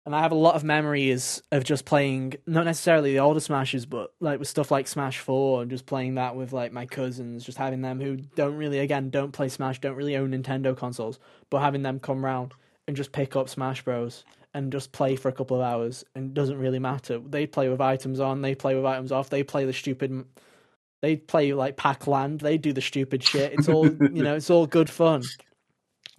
[0.06, 3.88] And I have a lot of memories of just playing, not necessarily the older Smashes,
[3.88, 7.44] but like with stuff like Smash 4 and just playing that with like my cousins,
[7.44, 11.20] just having them who don't really, again, don't play Smash, don't really own Nintendo consoles,
[11.50, 12.54] but having them come round
[12.88, 14.24] and just pick up Smash Bros.
[14.56, 17.20] And just play for a couple of hours and doesn't really matter.
[17.20, 20.26] They play with items on, they play with items off, they play the stupid
[21.02, 23.54] they play like Pac-Land, they do the stupid shit.
[23.54, 25.22] It's all you know, it's all good fun.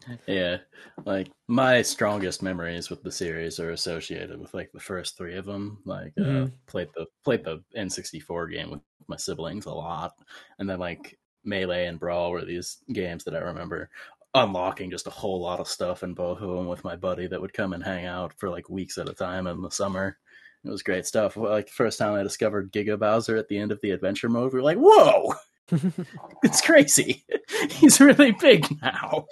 [0.29, 0.59] Yeah,
[1.05, 5.47] like my strongest memories with the series are associated with like the first three of
[5.47, 5.79] them.
[5.85, 6.53] Like, uh, Mhm.
[6.67, 10.13] played the played the N64 game with my siblings a lot,
[10.59, 13.91] and then like Melee and Brawl were these games that I remember
[14.37, 17.41] unlocking just a whole lot of stuff in both of them with my buddy that
[17.41, 20.19] would come and hang out for like weeks at a time in the summer.
[20.65, 21.37] It was great stuff.
[21.37, 24.53] Like the first time I discovered Giga Bowser at the end of the adventure mode,
[24.53, 25.35] we were like, "Whoa,
[26.43, 27.25] it's crazy!
[27.71, 29.27] He's really big now."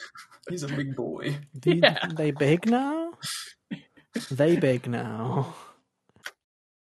[0.49, 1.37] He's a big boy.
[1.65, 2.07] Yeah.
[2.15, 3.15] they big now?
[4.31, 5.55] They big now.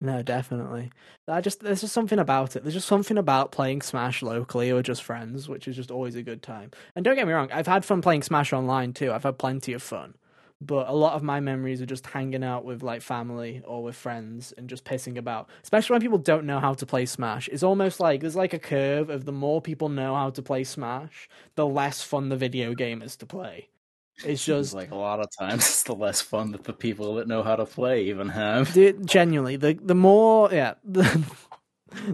[0.03, 0.91] No, definitely.
[1.29, 2.63] I just there's just something about it.
[2.63, 6.21] There's just something about playing Smash locally or just friends, which is just always a
[6.21, 6.71] good time.
[6.93, 9.13] And don't get me wrong, I've had fun playing Smash online too.
[9.13, 10.15] I've had plenty of fun.
[10.59, 13.95] But a lot of my memories are just hanging out with like family or with
[13.95, 15.49] friends and just pissing about.
[15.63, 17.47] Especially when people don't know how to play Smash.
[17.47, 20.65] It's almost like there's like a curve of the more people know how to play
[20.65, 23.69] Smash, the less fun the video game is to play.
[24.25, 27.27] It's just like a lot of times it's the less fun that the people that
[27.27, 28.73] know how to play even have.
[28.73, 31.23] Dude, genuinely, the the more yeah, the,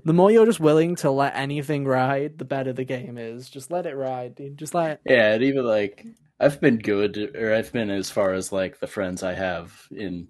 [0.04, 3.50] the more you're just willing to let anything ride, the better the game is.
[3.50, 4.58] Just let it ride, dude.
[4.58, 5.02] Just let it.
[5.06, 6.06] Yeah, and even like
[6.40, 10.28] I've been good, or I've been as far as like the friends I have in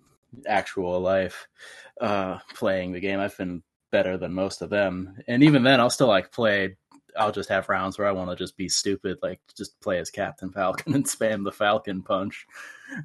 [0.48, 1.48] actual life
[2.00, 3.20] uh playing the game.
[3.20, 6.76] I've been better than most of them, and even then, I'll still like play.
[7.20, 10.10] I'll just have rounds where I want to just be stupid, like just play as
[10.10, 12.48] Captain Falcon and spam the Falcon punch,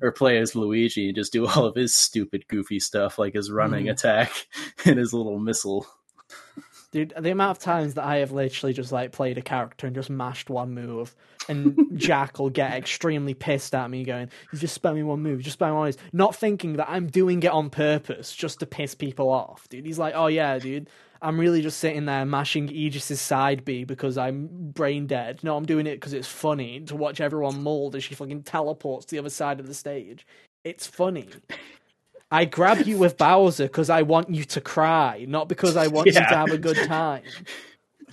[0.01, 3.51] or play as Luigi and just do all of his stupid, goofy stuff, like his
[3.51, 3.93] running Mhm.
[3.93, 4.47] attack
[4.85, 5.87] and his little missile.
[6.93, 9.97] Dude, the amount of times that I have literally just like played a character and
[9.97, 11.13] just mashed one move,
[11.49, 15.39] and Jack will get extremely pissed at me, going, "You just spam me one move,
[15.41, 18.61] you just spam me one." move," Not thinking that I'm doing it on purpose just
[18.61, 19.85] to piss people off, dude.
[19.85, 20.89] He's like, "Oh yeah, dude."
[21.25, 25.41] I'm really just sitting there mashing Aegis's side B because I'm brain dead.
[25.43, 29.07] No, I'm doing it because it's funny to watch everyone mold as she fucking teleports
[29.07, 30.27] to the other side of the stage.
[30.65, 31.29] It's funny.
[32.31, 36.09] I grab you with Bowser because I want you to cry, not because I want
[36.09, 37.23] you to have a good time.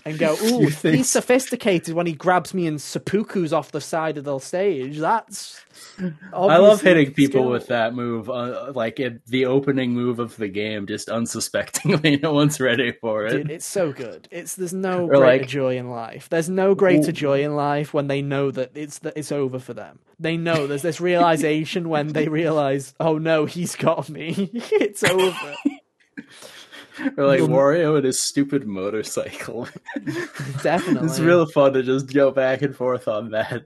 [0.04, 4.18] And go, ooh, think- he's sophisticated when he grabs me and seppuku's off the side
[4.18, 4.98] of the stage.
[4.98, 5.64] That's.
[6.00, 10.36] I love obviously hitting people with that move, uh, like it, the opening move of
[10.38, 12.18] the game, just unsuspectingly.
[12.22, 13.32] No one's ready for it.
[13.32, 14.28] Dude, it's so good.
[14.32, 16.30] It's there's no Or greater like- joy in life.
[16.30, 17.14] There's no greater Ooh.
[17.14, 20.00] joy in life when they know that it's that it's over for them.
[20.20, 24.50] They know there's this realization when they realize, oh no, he's got me.
[24.54, 25.56] it's over.
[27.18, 29.68] Or like Wario and his stupid motorcycle.
[30.64, 31.08] Definitely.
[31.08, 33.64] it's real fun to just go back and forth on that.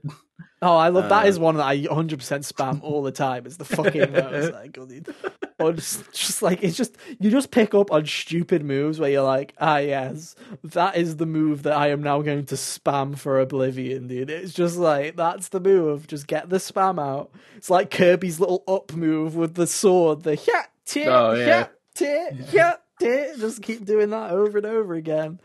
[0.62, 1.24] Oh, I love that.
[1.24, 3.44] Uh, Is one that I 100 percent spam all the time.
[3.46, 5.14] It's the fucking motorcycle, dude.
[5.58, 9.22] Or just, just like it's just you just pick up on stupid moves where you're
[9.22, 13.38] like, ah, yes, that is the move that I am now going to spam for
[13.38, 14.30] oblivion, dude.
[14.30, 16.06] It's just like that's the move.
[16.06, 17.30] Just get the spam out.
[17.56, 20.22] It's like Kirby's little up move with the sword.
[20.22, 21.46] The yeah, tit, Oh, yeah.
[21.46, 23.38] yeah, tit, yeah, tit.
[23.38, 25.40] Just keep doing that over and over again.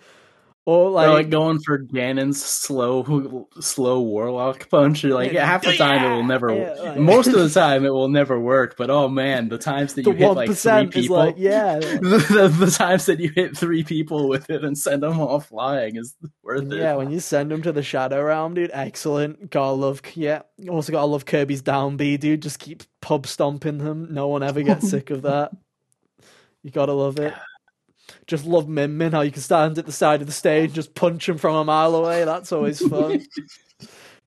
[0.64, 5.04] Or like, Or like going for Ganon's slow, slow warlock punch.
[5.04, 5.40] You're like, Yeah.
[5.40, 6.56] yeah, half the time it will never.
[6.56, 8.76] Yeah, like- most of the time it will never work.
[8.78, 11.80] But oh man, the times that you hit like three people, like, yeah.
[11.80, 15.40] the, the, the times that you hit three people with it and send them all
[15.40, 16.78] flying is worth it.
[16.78, 19.50] Yeah, when you send them to the Shadow Realm, dude, excellent.
[19.50, 20.44] Gotta love, yeah.
[20.70, 22.44] Also gotta love Kirby's down B, dude.
[22.44, 24.10] Just keep pub stomping them.
[24.14, 25.54] No one ever gets sick of that.
[26.64, 27.34] You gotta love it.
[28.28, 30.96] Just love Min Min, how you can stand at the side of the stage, just
[30.96, 32.26] punch him from a mile away.
[32.26, 33.26] That's always fun.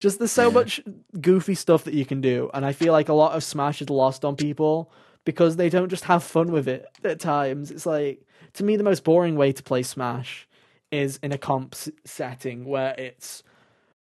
[0.01, 0.55] just there's so Yeah.
[0.55, 0.81] much
[1.21, 3.91] goofy stuff that you can do, and I feel like a lot of Smash is
[3.91, 4.91] lost on people
[5.25, 7.71] because they don't just have fun with it at times.
[7.71, 8.23] It's like
[8.55, 10.49] to me the most boring way to play Smash
[10.91, 11.75] is in a comp
[12.05, 13.43] setting where it's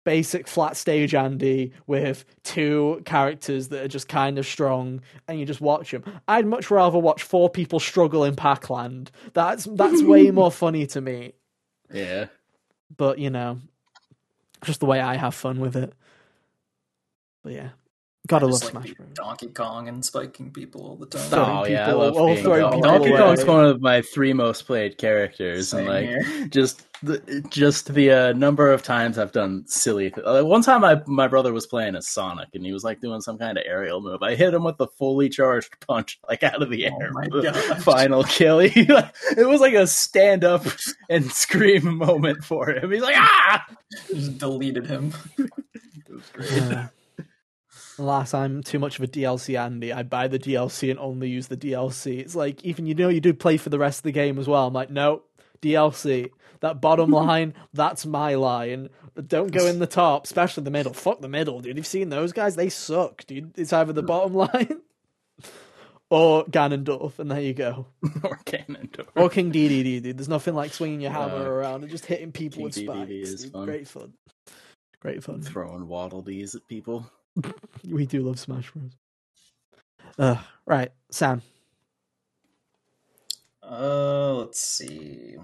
[0.07, 5.45] basic flat stage Andy with two characters that are just kind of strong, and you
[5.45, 6.01] just watch them.
[6.29, 9.11] I'd much rather watch four people struggle in Pac-Land.
[9.33, 11.33] That's that's way more funny to me.
[11.91, 12.27] Yeah.
[12.95, 13.59] But you know,
[14.63, 15.91] just the way I have fun with it.
[17.43, 17.69] But yeah,
[18.27, 19.09] Gotta love like Smash Bros.
[19.13, 21.29] Donkey Kong and spiking people all the time.
[21.31, 25.69] Oh yeah, I love being Donkey, Donkey Kong's one of my three most played characters,
[25.69, 26.47] Same and like here.
[26.49, 30.13] just the just the uh, number of times I've done silly.
[30.13, 33.21] Uh, one time, my my brother was playing as Sonic, and he was like doing
[33.21, 34.21] some kind of aerial move.
[34.21, 37.11] I hit him with the fully charged punch, like out of the oh air.
[37.33, 38.59] Oh final kill.
[38.67, 40.65] He, it was like a stand up
[41.09, 42.91] and scream moment for him.
[42.91, 43.65] He's like, ah!
[44.07, 45.13] Just deleted him.
[45.37, 45.49] it
[46.09, 46.89] was great.
[47.97, 51.47] Unless I'm too much of a DLC Andy, I buy the DLC and only use
[51.47, 52.19] the DLC.
[52.19, 54.47] It's like even you know you do play for the rest of the game as
[54.47, 54.67] well.
[54.67, 55.23] I'm like, no,
[55.61, 56.29] DLC.
[56.59, 58.89] That bottom line, that's my line.
[59.27, 60.93] Don't go in the top, especially the middle.
[60.93, 61.77] Fuck the middle, dude.
[61.77, 62.55] You've seen those guys?
[62.55, 63.57] They suck, dude.
[63.57, 64.81] It's either the bottom line
[66.09, 67.87] or Ganondorf, and there you go.
[68.23, 69.07] or Ganondorf.
[69.15, 70.17] Or King Dedede, dude.
[70.17, 73.45] There's nothing like swinging your hammer uh, around and just hitting people King with spikes.
[73.45, 74.13] Great fun.
[74.99, 75.41] Great fun.
[75.41, 77.09] Throwing waddle dees at people.
[77.89, 78.91] we do love Smash Bros.
[80.17, 81.41] Uh, right, Sam.
[83.63, 85.35] Uh, let's see.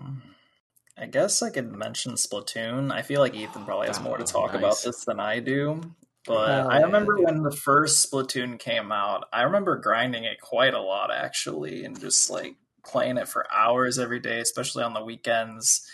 [0.97, 2.91] I guess I could mention Splatoon.
[2.91, 4.59] I feel like Ethan probably has more to oh, talk nice.
[4.59, 5.81] about this than I do.
[6.25, 10.39] But oh, I remember yeah, when the first Splatoon came out, I remember grinding it
[10.39, 14.93] quite a lot actually, and just like playing it for hours every day, especially on
[14.93, 15.85] the weekends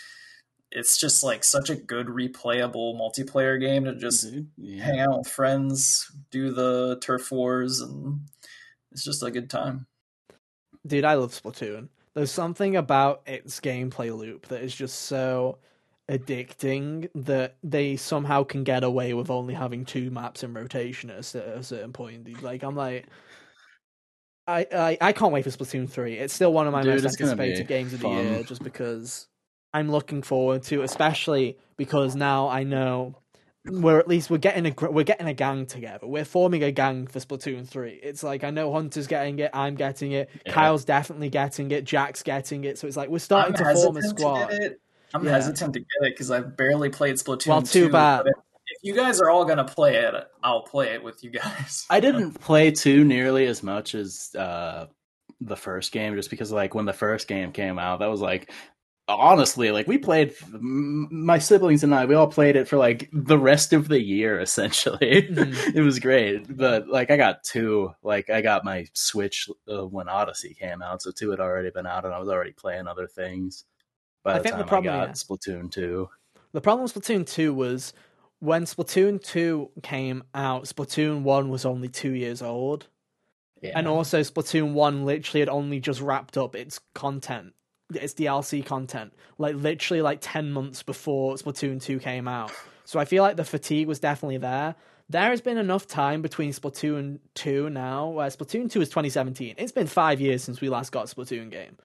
[0.72, 4.42] it's just like such a good replayable multiplayer game to just mm-hmm.
[4.56, 4.84] yeah.
[4.84, 8.20] hang out with friends, do the turf wars, and
[8.92, 9.86] it's just a good time.
[10.86, 11.88] Dude, I love Splatoon.
[12.14, 15.58] There's something about its gameplay loop that is just so
[16.08, 21.34] addicting that they somehow can get away with only having two maps in rotation at
[21.34, 22.24] a certain point.
[22.24, 22.42] Dude.
[22.42, 23.06] Like I'm like.
[24.46, 26.14] I, I, I can't wait for Splatoon 3.
[26.14, 29.28] It's still one of my Dude, most anticipated games of the year just because
[29.72, 33.14] I'm looking forward to, especially because now I know
[33.66, 36.06] we're at least we're getting a we're getting a gang together.
[36.06, 38.00] We're forming a gang for Splatoon three.
[38.02, 40.52] It's like I know Hunter's getting it, I'm getting it, yeah.
[40.52, 42.78] Kyle's definitely getting it, Jack's getting it.
[42.78, 44.50] So it's like we're starting I'm to form a squad.
[45.12, 45.32] I'm yeah.
[45.32, 47.48] hesitant to get it because I've barely played Splatoon.
[47.48, 48.26] Well, too 2, bad.
[48.26, 51.86] If, if you guys are all gonna play it, I'll play it with you guys.
[51.90, 54.86] I didn't play two nearly as much as uh,
[55.40, 58.50] the first game, just because like when the first game came out, that was like
[59.18, 63.38] honestly like we played my siblings and i we all played it for like the
[63.38, 65.70] rest of the year essentially mm-hmm.
[65.76, 70.08] it was great but like i got two like i got my switch uh, when
[70.08, 73.06] odyssey came out so two had already been out and i was already playing other
[73.06, 73.64] things
[74.22, 75.12] by I the think time the problem, i got yeah.
[75.12, 76.08] splatoon 2
[76.52, 77.92] the problem with splatoon 2 was
[78.40, 82.88] when splatoon 2 came out splatoon 1 was only two years old
[83.62, 83.72] yeah.
[83.74, 87.54] and also splatoon 1 literally had only just wrapped up its content
[87.96, 92.52] its DLC content, like literally like ten months before Splatoon two came out.
[92.84, 94.74] So I feel like the fatigue was definitely there.
[95.08, 99.56] There has been enough time between Splatoon two now, where Splatoon two is 2017.
[99.58, 101.76] It's been five years since we last got a Splatoon game.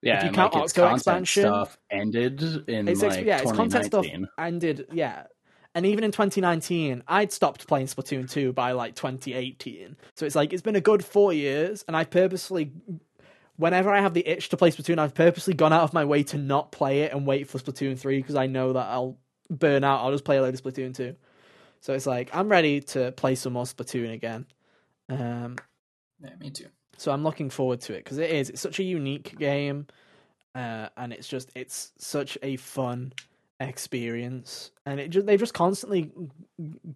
[0.00, 3.86] Yeah, if you count like Octo expansion, stuff ended in it's, like yeah, its content
[3.86, 4.06] stuff
[4.38, 4.86] ended.
[4.92, 5.24] Yeah,
[5.74, 9.96] and even in 2019, I'd stopped playing Splatoon 2 by like 2018.
[10.16, 12.72] So it's like it's been a good four years, and I purposely
[13.58, 16.22] whenever I have the itch to play Splatoon, I've purposely gone out of my way
[16.24, 19.18] to not play it and wait for Splatoon 3 because I know that I'll
[19.50, 20.00] burn out.
[20.00, 21.14] I'll just play a load of Splatoon 2.
[21.80, 24.46] So it's like, I'm ready to play some more Splatoon again.
[25.08, 25.56] Um,
[26.22, 26.68] yeah, me too.
[26.96, 28.48] So I'm looking forward to it because it is.
[28.48, 29.86] It's such a unique game.
[30.54, 33.12] Uh, and it's just, it's such a fun
[33.60, 34.70] experience.
[34.86, 36.10] And it just, they've just constantly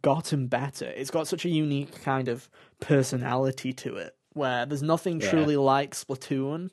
[0.02, 0.86] gotten better.
[0.86, 2.48] It's got such a unique kind of
[2.80, 5.30] personality to it where there's nothing yeah.
[5.30, 6.70] truly like Splatoon.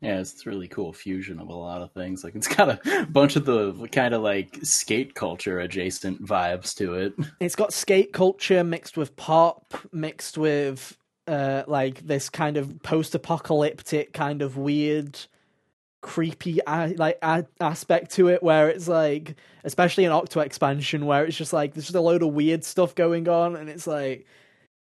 [0.00, 2.24] Yeah, it's really cool fusion of a lot of things.
[2.24, 6.94] Like it's got a bunch of the kind of like skate culture adjacent vibes to
[6.94, 7.14] it.
[7.40, 14.12] It's got skate culture mixed with pop, mixed with uh like this kind of post-apocalyptic
[14.12, 15.18] kind of weird
[16.02, 17.16] creepy like
[17.62, 21.86] aspect to it where it's like especially an octo expansion where it's just like there's
[21.86, 24.26] just a load of weird stuff going on and it's like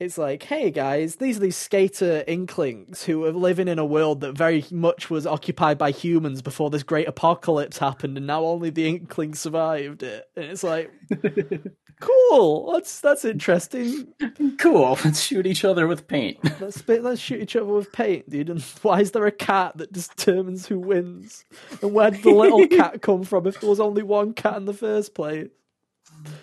[0.04, 4.22] it's like, hey guys, these are these skater inklings who are living in a world
[4.22, 8.70] that very much was occupied by humans before this great apocalypse happened, and now only
[8.70, 10.30] the inklings survived it.
[10.36, 10.92] And it's like,
[12.02, 14.14] cool, that's that's interesting.
[14.58, 16.38] Cool, let's shoot each other with paint.
[16.60, 18.50] Let's let's shoot each other with paint, dude.
[18.50, 21.46] And why is there a cat that determines who wins?
[21.82, 24.66] And where did the little cat come from if there was only one cat in
[24.66, 25.50] the first place?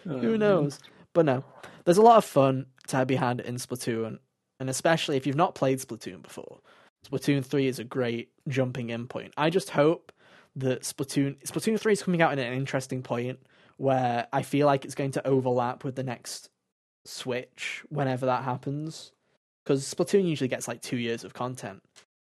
[0.09, 0.79] Oh, who knows?
[1.13, 1.45] But no,
[1.85, 2.67] there's a lot of fun
[2.99, 4.19] to be had in Splatoon,
[4.59, 6.61] and especially if you've not played Splatoon before.
[7.07, 9.33] Splatoon 3 is a great jumping in point.
[9.37, 10.13] I just hope
[10.57, 13.41] that Splatoon Splatoon 3 is coming out at an interesting point
[13.77, 16.51] where I feel like it's going to overlap with the next
[17.07, 19.13] Switch whenever that happens.
[19.65, 21.83] Because Splatoon usually gets like two years of content.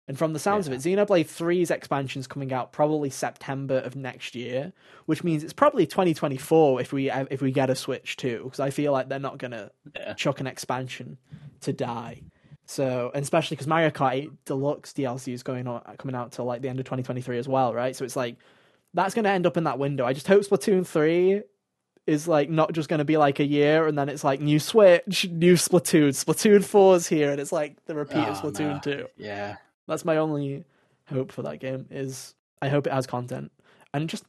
[0.08, 0.76] And from the sounds yeah.
[0.76, 4.72] of it, Xenoblade 3's expansion is coming out probably September of next year,
[5.06, 8.62] which means it's probably 2024 if we uh, if we get a Switch too, because
[8.62, 10.14] I feel like they're not gonna yeah.
[10.14, 11.18] chuck an expansion
[11.62, 12.22] to die.
[12.66, 16.46] So, and especially because Mario Kart 8 Deluxe DLC is going on coming out till
[16.46, 17.96] like the end of 2023 as well, right?
[17.96, 18.38] So it's like
[18.94, 20.06] that's going to end up in that window.
[20.06, 21.44] I just hope Splatoon 3
[22.08, 24.60] is like not just going to be like a year and then it's like new
[24.60, 28.86] Switch, new Splatoon, Splatoon 4 is here and it's like the repeat oh, of Splatoon
[28.86, 28.98] no.
[28.98, 29.08] 2.
[29.18, 29.58] Yeah.
[29.88, 30.66] That's my only
[31.06, 33.52] hope for that game is I hope it has content.
[33.94, 34.26] And just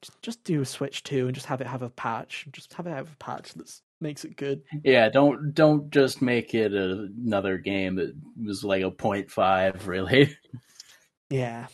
[0.00, 2.46] just just do a Switch 2 and just have it have a patch.
[2.52, 4.62] Just have it have a patch that's makes it good.
[4.84, 10.36] Yeah, don't don't just make it a, another game that was like a 0.5 really.
[11.30, 11.66] Yeah.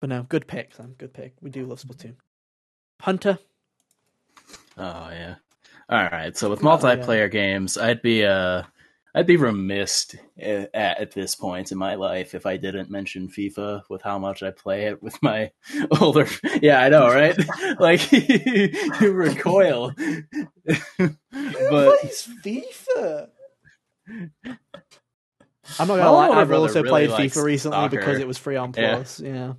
[0.00, 0.94] But no, good pick, Sam.
[0.98, 1.34] Good pick.
[1.40, 2.16] We do love Splatoon.
[3.00, 3.38] Hunter.
[4.76, 5.36] Oh yeah.
[5.88, 6.36] All right.
[6.36, 7.26] So with multiplayer oh, yeah.
[7.28, 8.64] games, I'd be uh
[9.14, 13.82] I'd be remiss at, at this point in my life if I didn't mention FIFA
[13.90, 15.50] with how much I play it with my
[16.00, 16.26] older.
[16.62, 17.36] Yeah, I know, right?
[17.78, 19.92] like you recoil.
[19.96, 20.78] but
[22.02, 23.28] it's FIFA.
[25.78, 26.28] I'm not gonna lie.
[26.30, 27.96] I've also really played FIFA recently soccer.
[27.96, 29.20] because it was free on Plus.
[29.20, 29.52] Yeah, yeah.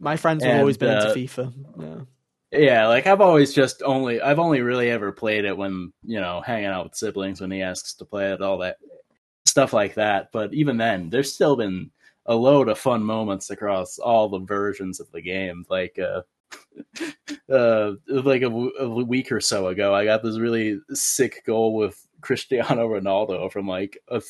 [0.00, 1.54] my friends have and, always been uh, into FIFA.
[1.80, 2.04] Yeah.
[2.52, 6.40] Yeah, like I've always just only I've only really ever played it when you know
[6.42, 8.76] hanging out with siblings when he asks to play it, all that
[9.46, 10.30] stuff like that.
[10.32, 11.90] But even then, there's still been
[12.26, 15.64] a load of fun moments across all the versions of the game.
[15.68, 16.22] Like uh,
[17.52, 22.05] uh like a, a week or so ago, I got this really sick goal with
[22.26, 24.20] Cristiano Ronaldo from like a,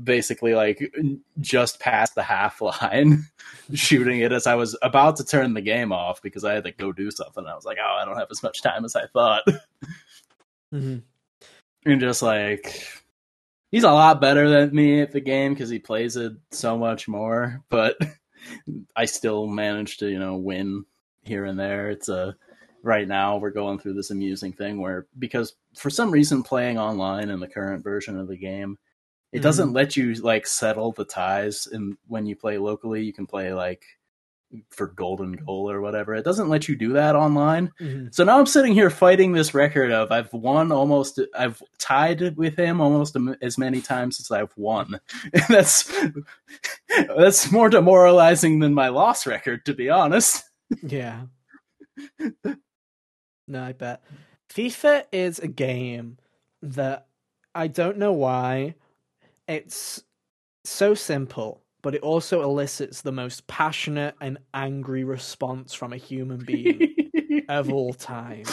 [0.00, 0.92] basically like
[1.40, 3.24] just past the half line,
[3.74, 6.72] shooting it as I was about to turn the game off because I had to
[6.72, 7.46] go do something.
[7.46, 9.44] I was like, oh, I don't have as much time as I thought.
[10.72, 10.98] Mm-hmm.
[11.90, 12.86] And just like
[13.72, 17.08] he's a lot better than me at the game because he plays it so much
[17.08, 17.98] more, but
[18.94, 20.84] I still manage to you know win
[21.24, 21.90] here and there.
[21.90, 22.36] It's a
[22.84, 27.30] right now we're going through this amusing thing where because for some reason playing online
[27.30, 28.76] in the current version of the game
[29.32, 29.42] it mm-hmm.
[29.42, 33.52] doesn't let you like settle the ties and when you play locally you can play
[33.52, 33.84] like
[34.70, 38.08] for golden goal or whatever it doesn't let you do that online mm-hmm.
[38.10, 42.56] so now i'm sitting here fighting this record of i've won almost i've tied with
[42.56, 44.98] him almost as many times as i've won
[45.32, 45.92] and that's
[47.16, 50.42] that's more demoralizing than my loss record to be honest
[50.82, 51.22] yeah
[53.50, 54.02] no, I bet.
[54.52, 56.18] FIFA is a game
[56.62, 57.06] that
[57.54, 58.74] I don't know why
[59.48, 60.02] it's
[60.64, 66.44] so simple, but it also elicits the most passionate and angry response from a human
[66.44, 67.10] being
[67.48, 68.44] of all time.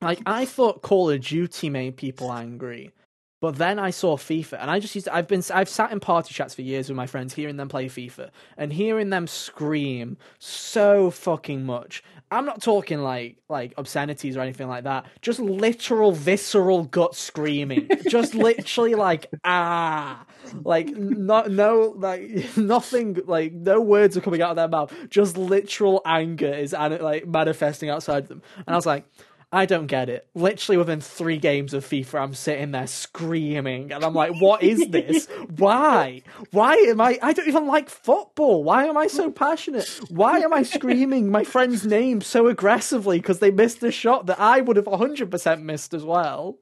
[0.00, 2.92] Like I thought Call of Duty made people angry,
[3.40, 5.06] but then I saw FIFA, and I just used.
[5.06, 5.42] To, I've been.
[5.52, 8.72] I've sat in party chats for years with my friends, hearing them play FIFA, and
[8.72, 12.02] hearing them scream so fucking much.
[12.30, 15.06] I'm not talking like like obscenities or anything like that.
[15.22, 17.88] Just literal visceral gut screaming.
[18.08, 20.24] just literally like ah,
[20.62, 24.94] like not no like nothing like no words are coming out of their mouth.
[25.08, 29.06] Just literal anger is like manifesting outside of them, and I was like
[29.52, 30.28] I don't get it.
[30.34, 34.88] Literally within three games of FIFA, I'm sitting there screaming, and I'm like, "What is
[34.90, 35.26] this?
[35.56, 36.22] Why?
[36.52, 37.18] Why am I?
[37.20, 38.62] I don't even like football.
[38.62, 39.88] Why am I so passionate?
[40.08, 44.38] Why am I screaming my friend's name so aggressively because they missed a shot that
[44.38, 46.58] I would have 100% missed as well?"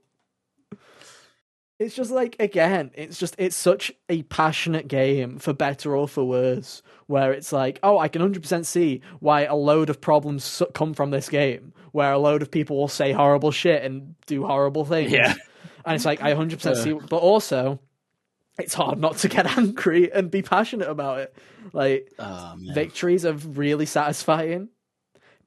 [1.78, 6.24] It's just like again, it's just it's such a passionate game for better or for
[6.24, 10.92] worse, where it's like, oh, I can 100% see why a load of problems come
[10.92, 14.84] from this game, where a load of people will say horrible shit and do horrible
[14.84, 15.12] things.
[15.12, 15.34] Yeah.
[15.84, 16.74] And it's like I 100% uh.
[16.74, 17.78] see, but also
[18.58, 21.36] it's hard not to get angry and be passionate about it.
[21.72, 24.68] Like oh, victories are really satisfying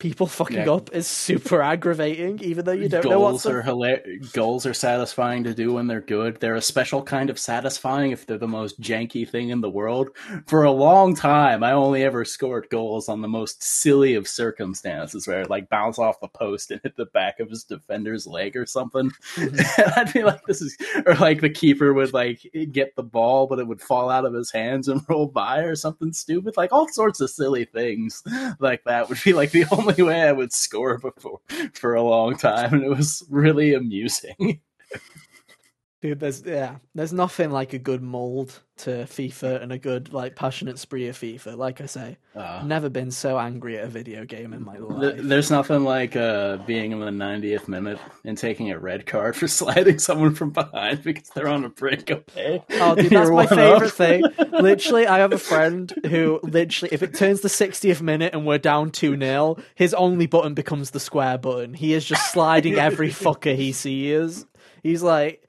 [0.01, 0.71] people fucking yeah.
[0.71, 4.73] up is super aggravating, even though you don't goals know what's are hilar- goals are
[4.73, 6.39] satisfying to do when they're good.
[6.39, 10.09] They're a special kind of satisfying if they're the most janky thing in the world.
[10.47, 15.27] For a long time, I only ever scored goals on the most silly of circumstances,
[15.27, 18.57] where it like bounce off the post and hit the back of his defender's leg
[18.57, 19.11] or something.
[19.35, 19.99] Mm-hmm.
[19.99, 20.75] I'd be like, "This is,"
[21.05, 22.39] or like the keeper would like
[22.71, 25.75] get the ball, but it would fall out of his hands and roll by, or
[25.75, 26.57] something stupid.
[26.57, 28.23] Like all sorts of silly things
[28.59, 31.39] like that would be like the only only way I would score before
[31.73, 34.61] for a long time, and it was really amusing.
[36.01, 40.35] Dude, there's yeah, there's nothing like a good mold to FIFA and a good like
[40.35, 41.55] passionate spree of FIFA.
[41.55, 45.19] Like I say, uh, never been so angry at a video game in my life.
[45.19, 49.47] There's nothing like uh, being in the 90th minute and taking a red card for
[49.47, 52.63] sliding someone from behind because they're on a breakaway.
[52.71, 53.93] Oh, dude, that's my favorite up.
[53.93, 54.23] thing.
[54.59, 58.57] literally, I have a friend who literally, if it turns the 60th minute and we're
[58.57, 61.75] down two 0 his only button becomes the square button.
[61.75, 64.47] He is just sliding every fucker he sees.
[64.81, 65.47] He's like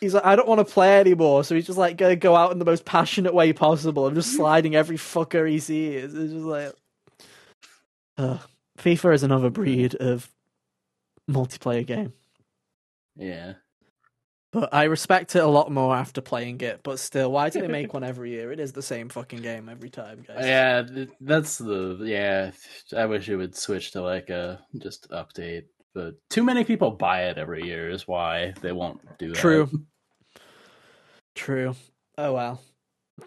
[0.00, 1.44] he's like, I don't want to play anymore.
[1.44, 4.06] So he's just like gonna go out in the most passionate way possible.
[4.06, 6.14] I'm just sliding every fucker he sees.
[6.14, 6.72] It's just like,
[8.18, 8.38] uh,
[8.78, 10.30] FIFA is another breed of
[11.30, 12.12] multiplayer game.
[13.16, 13.54] Yeah.
[14.52, 16.80] But I respect it a lot more after playing it.
[16.84, 18.52] But still, why do they make one every year?
[18.52, 20.46] It is the same fucking game every time, guys.
[20.46, 20.82] Yeah,
[21.20, 22.52] that's the yeah.
[22.96, 25.64] I wish it would switch to like a just update.
[25.94, 29.36] But too many people buy it every year is why they won't do that.
[29.36, 29.70] True.
[31.34, 31.76] True.
[32.18, 32.60] Oh well.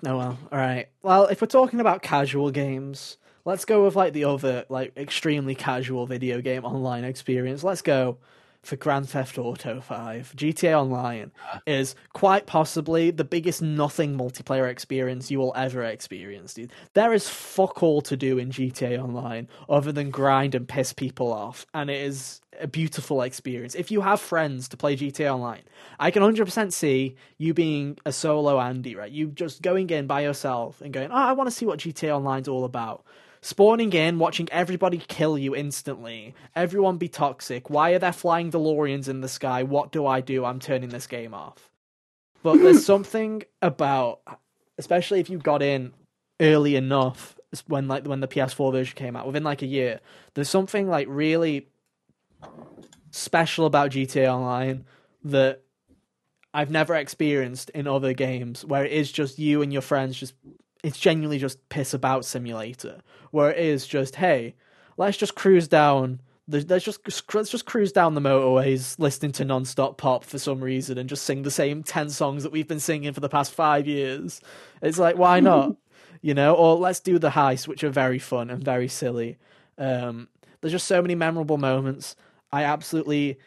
[0.06, 0.38] Oh well.
[0.52, 0.88] All right.
[1.02, 5.56] Well, if we're talking about casual games, let's go with like the other like extremely
[5.56, 7.64] casual video game online experience.
[7.64, 8.18] Let's go
[8.68, 10.34] for Grand Theft Auto 5.
[10.36, 11.60] GTA Online uh.
[11.66, 16.72] is quite possibly the biggest nothing multiplayer experience you will ever experience, dude.
[16.94, 21.32] There is fuck all to do in GTA Online other than grind and piss people
[21.32, 23.74] off, and it is a beautiful experience.
[23.74, 25.64] If you have friends to play GTA Online,
[25.98, 29.12] I can 100% see you being a solo Andy, right?
[29.12, 32.14] You just going in by yourself and going, oh, I want to see what GTA
[32.14, 33.06] Online's all about
[33.42, 37.70] spawning in, watching everybody kill you instantly, everyone be toxic.
[37.70, 39.64] Why are there flying DeLoreans in the sky?
[39.64, 40.46] What do I do?
[40.46, 41.72] I'm turning this game off.
[42.44, 44.22] But there's something about,
[44.78, 45.94] especially if you got in
[46.40, 50.00] early enough when like when the PS4 version came out within like a year.
[50.34, 51.68] There's something like really
[53.12, 54.86] special about GTA Online
[55.24, 55.64] that
[56.54, 60.34] I've never experienced in other games where it is just you and your friends just
[60.84, 63.00] it's genuinely just piss about simulator
[63.32, 64.56] where it is just hey
[64.98, 67.00] let's just cruise down let's just
[67.34, 71.24] let's just cruise down the motorways listening to non-stop pop for some reason and just
[71.24, 74.42] sing the same 10 songs that we've been singing for the past 5 years.
[74.82, 75.76] It's like why not?
[76.20, 79.38] You know or let's do the heists which are very fun and very silly.
[79.78, 82.16] Um, there's just so many memorable moments.
[82.52, 83.38] I absolutely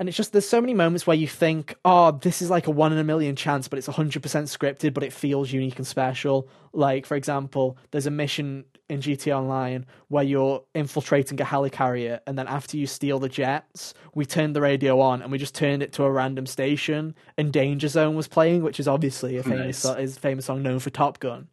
[0.00, 2.70] and it's just there's so many moments where you think, oh, this is like a
[2.70, 6.48] one in a million chance, but it's 100% scripted, but it feels unique and special.
[6.72, 12.38] Like, for example, there's a mission in GTA Online where you're infiltrating a helicarrier, and
[12.38, 15.82] then after you steal the jets, we turned the radio on and we just turned
[15.82, 19.84] it to a random station, and Danger Zone was playing, which is obviously a famous
[19.84, 19.98] nice.
[19.98, 21.46] is a famous song known for Top Gun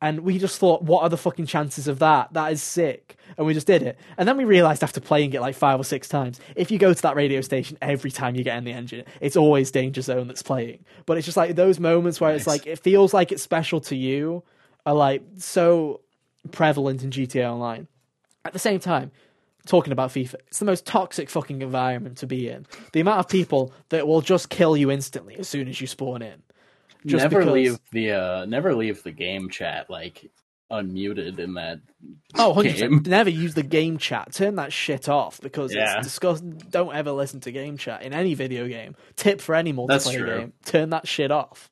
[0.00, 2.32] and we just thought, what are the fucking chances of that?
[2.32, 3.16] That is sick.
[3.36, 3.98] And we just did it.
[4.16, 6.92] And then we realized after playing it like five or six times, if you go
[6.92, 10.28] to that radio station every time you get in the engine, it's always Danger Zone
[10.28, 10.84] that's playing.
[11.04, 12.42] But it's just like those moments where nice.
[12.42, 14.44] it's like, it feels like it's special to you
[14.86, 16.00] are like so
[16.52, 17.88] prevalent in GTA Online.
[18.44, 19.10] At the same time,
[19.66, 22.66] talking about FIFA, it's the most toxic fucking environment to be in.
[22.92, 26.22] The amount of people that will just kill you instantly as soon as you spawn
[26.22, 26.42] in.
[27.06, 27.52] Just never because...
[27.52, 30.30] leave the uh, never leave the game chat like
[30.70, 31.80] unmuted in that.
[32.36, 32.76] Oh, 100%.
[32.76, 33.02] Game.
[33.06, 34.32] Never use the game chat.
[34.32, 35.96] Turn that shit off because yeah.
[35.98, 36.60] it's disgusting.
[36.70, 38.94] Don't ever listen to game chat in any video game.
[39.16, 41.70] Tip for any multiplayer game: turn that shit off.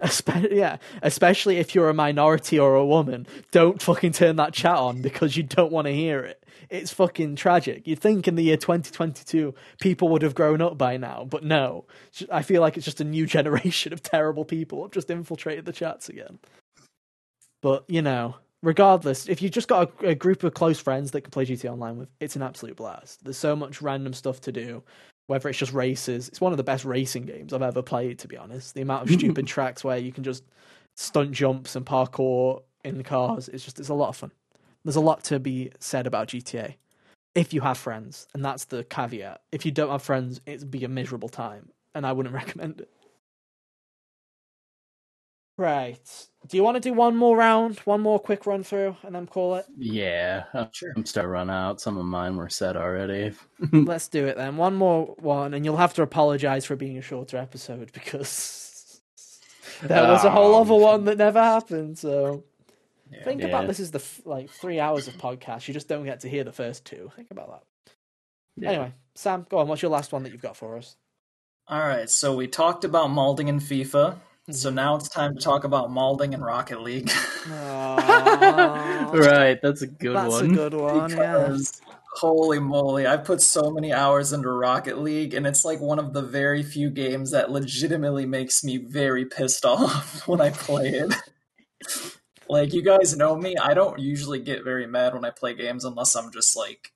[0.00, 4.76] Especially, yeah, especially if you're a minority or a woman, don't fucking turn that chat
[4.76, 7.86] on because you don't want to hear it it's fucking tragic.
[7.86, 11.84] You'd think in the year 2022 people would have grown up by now, but no.
[12.30, 15.72] I feel like it's just a new generation of terrible people have just infiltrated the
[15.72, 16.38] chats again.
[17.62, 21.22] But, you know, regardless, if you've just got a, a, group of close friends that
[21.22, 23.24] can play GTA Online with, it's an absolute blast.
[23.24, 24.82] There's so much random stuff to do,
[25.26, 26.28] whether it's just races.
[26.28, 28.74] It's one of the best racing games I've ever played, to be honest.
[28.74, 29.18] The amount of hmm.
[29.18, 30.44] stupid tracks where you can just
[30.94, 34.30] stunt jumps and parkour in the cars, it's just, it's a lot of fun
[34.84, 36.74] there's a lot to be said about GTA
[37.34, 39.40] if you have friends, and that's the caveat.
[39.50, 42.90] If you don't have friends, it'd be a miserable time, and I wouldn't recommend it.
[45.56, 46.26] Right.
[46.48, 49.26] Do you want to do one more round, one more quick run through, and then
[49.26, 49.66] call it?
[49.76, 50.92] Yeah, I'm, sure.
[50.96, 51.80] I'm starting to run out.
[51.80, 53.34] Some of mine were set already.
[53.72, 54.56] Let's do it then.
[54.56, 59.00] One more one, and you'll have to apologize for being a shorter episode because
[59.82, 61.98] there was a ah, whole other one that never happened.
[61.98, 62.44] So
[63.10, 63.24] yeah.
[63.24, 63.48] Think yeah.
[63.48, 65.68] about this is the like three hours of podcast.
[65.68, 67.10] You just don't get to hear the first two.
[67.16, 67.92] Think about that.
[68.56, 68.70] Yeah.
[68.70, 69.68] Anyway, Sam, go on.
[69.68, 70.96] What's your last one that you've got for us?
[71.68, 72.10] All right.
[72.10, 74.16] So we talked about malding in FIFA.
[74.50, 74.76] So mm-hmm.
[74.76, 77.10] now it's time to talk about Malding and Rocket League.
[77.48, 79.08] right,
[79.62, 80.48] that's a good That's one.
[80.48, 81.10] That's a good one.
[81.10, 81.56] Yeah.
[82.16, 86.12] holy moly, I put so many hours into Rocket League, and it's like one of
[86.12, 91.14] the very few games that legitimately makes me very pissed off when I play it.
[92.48, 95.86] like you guys know me, I don't usually get very mad when I play games
[95.86, 96.92] unless I'm just like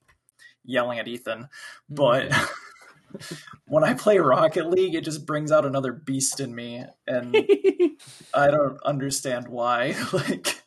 [0.63, 1.49] yelling at Ethan.
[1.89, 2.53] But mm-hmm.
[3.65, 7.35] When I play Rocket League, it just brings out another beast in me, and
[8.33, 9.95] I don't understand why.
[10.13, 10.63] like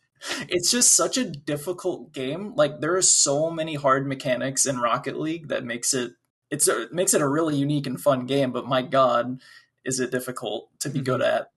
[0.49, 2.55] it's just such a difficult game.
[2.55, 6.13] Like there are so many hard mechanics in Rocket League that makes it
[6.51, 9.41] it's a, it makes it a really unique and fun game, but my god,
[9.85, 11.37] is it difficult to be good mm-hmm.
[11.37, 11.51] at.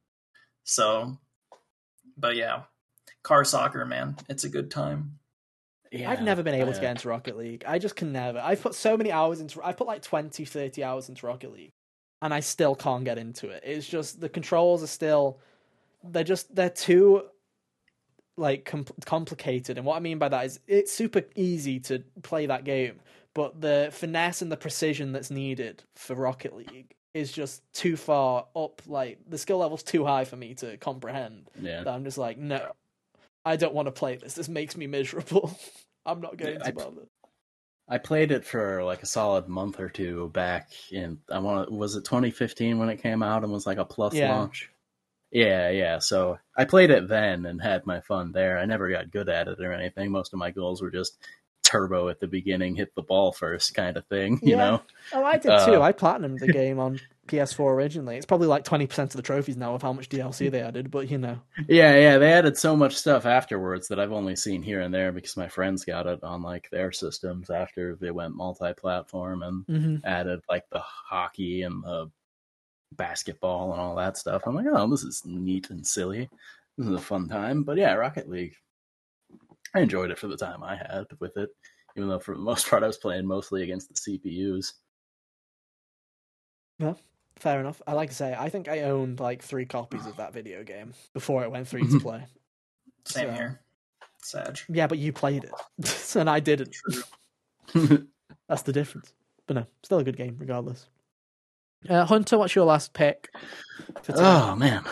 [0.63, 1.17] So
[2.17, 2.63] but yeah.
[3.23, 4.17] Car soccer, man.
[4.29, 5.19] It's a good time.
[5.99, 7.63] Yeah, I've never been able to get into Rocket League.
[7.67, 8.39] I just can never.
[8.39, 9.61] I've put so many hours into.
[9.63, 11.73] I've put like 20, 30 hours into Rocket League,
[12.21, 13.63] and I still can't get into it.
[13.65, 15.39] It's just the controls are still.
[16.03, 17.23] They're just they're too.
[18.37, 22.45] Like com- complicated, and what I mean by that is it's super easy to play
[22.47, 22.99] that game,
[23.33, 28.45] but the finesse and the precision that's needed for Rocket League is just too far
[28.55, 28.81] up.
[28.85, 31.49] Like the skill level's too high for me to comprehend.
[31.59, 31.83] Yeah.
[31.83, 32.73] That I'm just like, no,
[33.45, 34.33] I don't want to play this.
[34.33, 35.57] This makes me miserable.
[36.05, 37.01] I'm not going I- to bother.
[37.87, 41.95] I played it for like a solid month or two back in I want was
[41.95, 44.33] it 2015 when it came out and was like a plus Yeah.
[44.35, 44.71] launch.
[45.31, 45.99] Yeah, yeah.
[45.99, 48.57] So I played it then and had my fun there.
[48.57, 50.09] I never got good at it or anything.
[50.09, 51.17] Most of my goals were just
[51.63, 54.57] turbo at the beginning, hit the ball first kind of thing, you Yeah.
[54.57, 54.81] know.
[55.13, 55.81] Oh, I did Uh, too.
[55.83, 58.17] I platinumed the game on PS4 originally.
[58.17, 61.09] It's probably like 20% of the trophies now of how much DLC they added, but
[61.09, 61.39] you know.
[61.67, 65.11] Yeah, yeah, they added so much stuff afterwards that I've only seen here and there
[65.11, 69.95] because my friends got it on like their systems after they went multi-platform and hmm
[70.03, 72.11] added like the hockey and the
[72.93, 74.43] basketball and all that stuff.
[74.45, 76.29] I'm like, oh, this is neat and silly.
[76.77, 77.63] This is a fun time.
[77.63, 78.55] But yeah, Rocket League.
[79.73, 81.49] I enjoyed it for the time I had with it,
[81.97, 84.73] even though for the most part I was playing mostly against the CPUs.
[87.37, 87.81] Fair enough.
[87.85, 90.93] I like to say, I think I owned like three copies of that video game
[91.13, 92.25] before it went free to play.
[93.05, 93.61] Same So- here.
[94.23, 94.57] Sag.
[94.69, 95.51] Yeah, but you played it,
[96.15, 96.75] and I didn't.
[98.49, 99.13] That's the difference.
[99.45, 100.87] But no, still a good game regardless.
[101.87, 103.29] Uh, Hunter, what's your last pick?
[104.09, 104.83] Oh, man.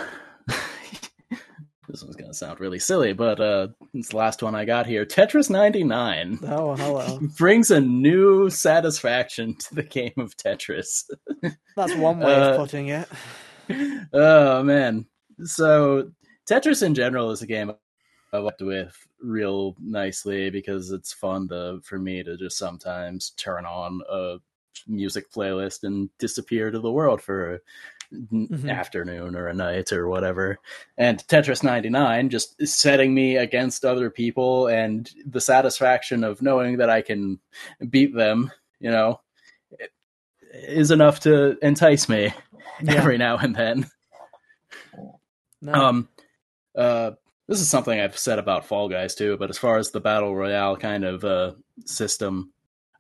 [1.93, 5.05] This one's gonna sound really silly, but uh it's the last one I got here.
[5.05, 7.19] Tetris 99 Oh, hello.
[7.37, 11.03] brings a new satisfaction to the game of Tetris.
[11.75, 13.07] That's one way Uh, of putting it.
[14.13, 15.05] oh man.
[15.43, 16.11] So
[16.49, 17.71] Tetris in general is a game
[18.33, 23.65] I worked with real nicely because it's fun to for me to just sometimes turn
[23.67, 24.37] on a
[24.87, 27.61] music playlist and disappear to the world for
[28.11, 28.69] an Mhm.
[28.69, 30.59] afternoon or a night or whatever.
[30.97, 36.89] And Tetris 99 just setting me against other people and the satisfaction of knowing that
[36.91, 37.39] I can
[37.89, 39.19] beat them, you know,
[40.53, 42.31] is enough to entice me
[42.83, 42.93] Yeah.
[42.93, 43.87] every now and then.
[45.61, 45.73] No.
[45.73, 46.09] Um,
[46.75, 47.11] uh,
[47.47, 50.35] this is something I've said about Fall Guys too, but as far as the battle
[50.35, 51.53] royale kind of uh,
[51.85, 52.52] system,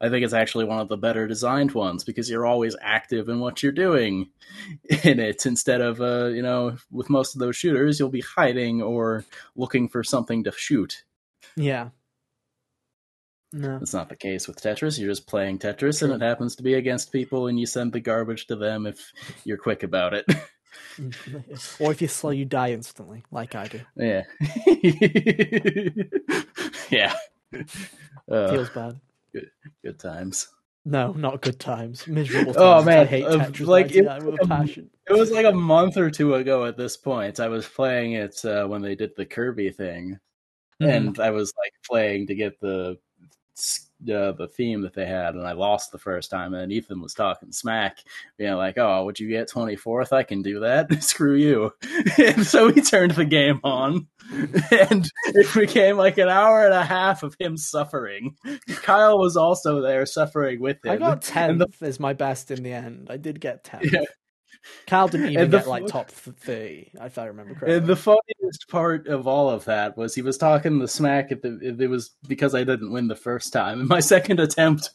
[0.03, 3.39] I think it's actually one of the better designed ones because you're always active in
[3.39, 4.29] what you're doing
[5.03, 8.81] in it instead of uh, you know with most of those shooters you'll be hiding
[8.81, 9.23] or
[9.55, 11.03] looking for something to shoot.
[11.55, 11.89] yeah.
[13.55, 13.77] No.
[13.77, 14.97] That's not the case with Tetris.
[14.97, 17.99] You're just playing Tetris, and it happens to be against people, and you send the
[17.99, 20.25] garbage to them if you're quick about it.
[21.79, 23.79] or if you're slow, you die instantly, like I do.
[23.95, 24.23] Yeah.
[26.89, 27.13] yeah.
[28.27, 28.99] Uh, Feels bad.
[29.83, 30.47] Good times.
[30.85, 32.07] No, not good times.
[32.07, 32.57] Miserable times.
[32.59, 34.89] Oh, man, I hate Tetris like, it with a passion.
[35.07, 37.39] It was like a month or two ago at this point.
[37.39, 40.19] I was playing it uh, when they did the Kirby thing,
[40.81, 40.91] Mm-hmm.
[40.91, 42.97] and I was like playing to get the
[44.09, 46.53] uh, the theme that they had, and I lost the first time.
[46.53, 47.99] And Ethan was talking smack,
[48.37, 50.13] being like, "Oh, would you get twenty fourth?
[50.13, 50.91] I can do that.
[51.03, 51.71] Screw you."
[52.17, 56.83] and so he turned the game on, and it became like an hour and a
[56.85, 58.35] half of him suffering.
[58.67, 60.91] Kyle was also there suffering with him.
[60.91, 63.07] I got tenth the- as my best in the end.
[63.09, 63.91] I did get tenth.
[63.91, 64.05] Yeah.
[64.85, 67.77] Cal didn't even get like top th- thirty, if I remember correctly.
[67.77, 71.41] And the funniest part of all of that was he was talking the smack at
[71.41, 71.75] the.
[71.79, 73.81] It was because I didn't win the first time.
[73.81, 74.91] In my second attempt,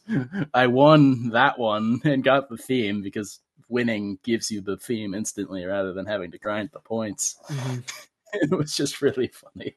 [0.53, 5.63] I won that one and got the theme because winning gives you the theme instantly
[5.65, 7.35] rather than having to grind the points.
[7.47, 7.83] Mhm.
[8.31, 9.75] It was just really funny.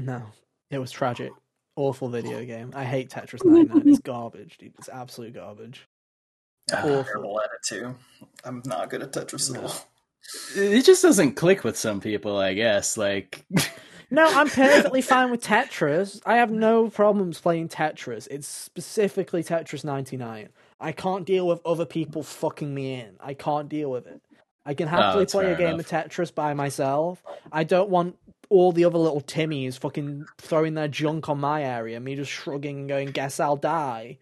[0.00, 0.24] No,
[0.70, 1.32] it was tragic.
[1.74, 2.70] Awful video game.
[2.74, 3.88] I hate Tetris 99.
[3.88, 4.74] It's garbage, dude.
[4.78, 5.88] It's absolute garbage.
[6.72, 7.04] I'm Awful.
[7.04, 7.94] terrible at it too.
[8.44, 9.68] I'm not good at Tetris at No.
[9.68, 9.74] all.
[10.56, 12.96] it just doesn't click with some people, I guess.
[12.96, 13.44] Like,
[14.10, 16.20] no, I'm perfectly fine with Tetris.
[16.24, 18.28] I have no problems playing Tetris.
[18.30, 20.48] It's specifically Tetris 99.
[20.80, 23.16] I can't deal with other people fucking me in.
[23.20, 24.20] I can't deal with it.
[24.64, 25.92] I can oh, happily oh, play a game enough.
[25.92, 27.22] of Tetris by myself.
[27.50, 28.16] I don't want
[28.48, 32.80] all the other little Timmies fucking throwing their junk on my area, me just shrugging
[32.80, 34.18] and going, guess I'll die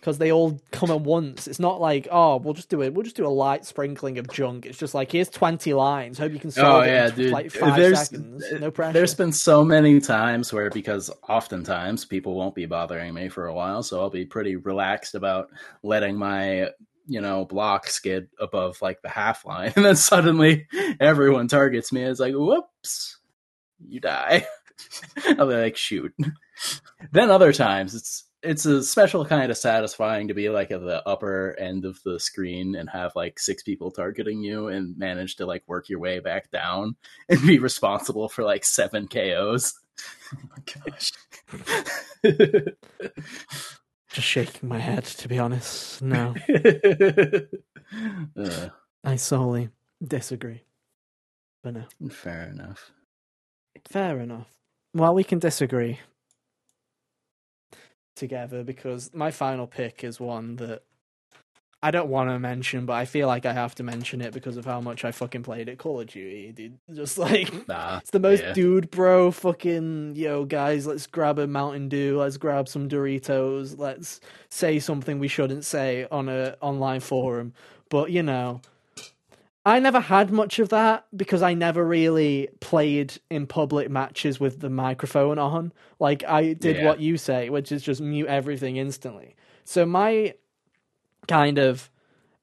[0.00, 1.46] because they all come at once.
[1.46, 2.94] It's not like oh we'll just do it.
[2.94, 4.66] We'll just do a light sprinkling of junk.
[4.66, 6.18] It's just like here's twenty lines.
[6.18, 7.32] Hope you can oh, solve oh, it yeah, in dude.
[7.32, 8.44] like five there's, seconds.
[8.58, 8.92] No pressure.
[8.92, 13.54] There's been so many times where because oftentimes people won't be bothering me for a
[13.54, 15.48] while, so I'll be pretty relaxed about
[15.82, 16.70] letting my
[17.08, 20.68] you know block skid above like the half line, and then suddenly
[21.00, 22.02] everyone targets me.
[22.02, 23.18] It's like whoops,
[23.80, 24.46] you die.
[25.38, 26.14] I'll be like shoot.
[27.12, 31.06] then other times it's it's a special kind of satisfying to be like at the
[31.08, 35.46] upper end of the screen and have like six people targeting you and manage to
[35.46, 36.94] like work your way back down
[37.28, 39.74] and be responsible for like seven KOs.
[40.34, 41.12] Oh my gosh.
[44.10, 46.00] Just shaking my head, to be honest.
[46.00, 46.34] No.
[48.36, 48.68] uh,
[49.04, 49.70] I solely
[50.02, 50.62] disagree.
[51.62, 51.84] But no.
[52.10, 52.90] Fair enough.
[53.86, 54.46] Fair enough.
[54.94, 55.98] Well, we can disagree,
[58.18, 60.82] together because my final pick is one that
[61.80, 64.56] I don't want to mention, but I feel like I have to mention it because
[64.56, 65.78] of how much I fucking played it.
[65.78, 66.78] Call of Duty, dude.
[66.94, 68.52] Just like nah, it's the most yeah.
[68.52, 70.86] dude bro fucking yo guys.
[70.88, 72.18] Let's grab a Mountain Dew.
[72.18, 73.78] Let's grab some Doritos.
[73.78, 77.52] Let's say something we shouldn't say on a online forum.
[77.90, 78.60] But you know,
[79.68, 84.60] I never had much of that because I never really played in public matches with
[84.60, 85.74] the microphone on.
[85.98, 86.86] Like I did yeah.
[86.86, 89.36] what you say, which is just mute everything instantly.
[89.64, 90.32] So my
[91.26, 91.90] kind of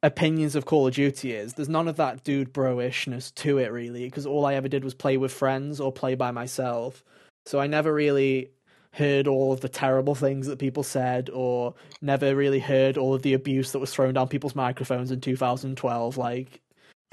[0.03, 4.05] opinions of Call of Duty is there's none of that dude bro-ishness to it really
[4.05, 7.03] because all I ever did was play with friends or play by myself.
[7.47, 8.51] So I never really
[8.91, 11.73] heard all of the terrible things that people said or
[12.03, 16.17] never really heard all of the abuse that was thrown down people's microphones in 2012
[16.17, 16.61] like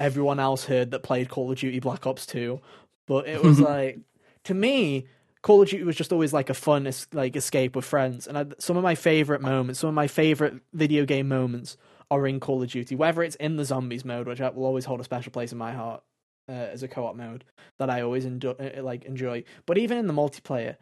[0.03, 2.59] everyone else heard that played Call of Duty Black Ops 2.
[3.07, 3.99] But it was like,
[4.43, 5.07] to me,
[5.41, 8.27] Call of Duty was just always like a fun like escape with friends.
[8.27, 11.77] And I, some of my favorite moments, some of my favorite video game moments
[12.11, 12.95] are in Call of Duty.
[12.95, 15.57] Whether it's in the zombies mode, which I will always hold a special place in
[15.57, 16.03] my heart
[16.49, 17.45] uh, as a co-op mode
[17.79, 19.45] that I always enjoy, uh, like enjoy.
[19.65, 20.75] But even in the multiplayer,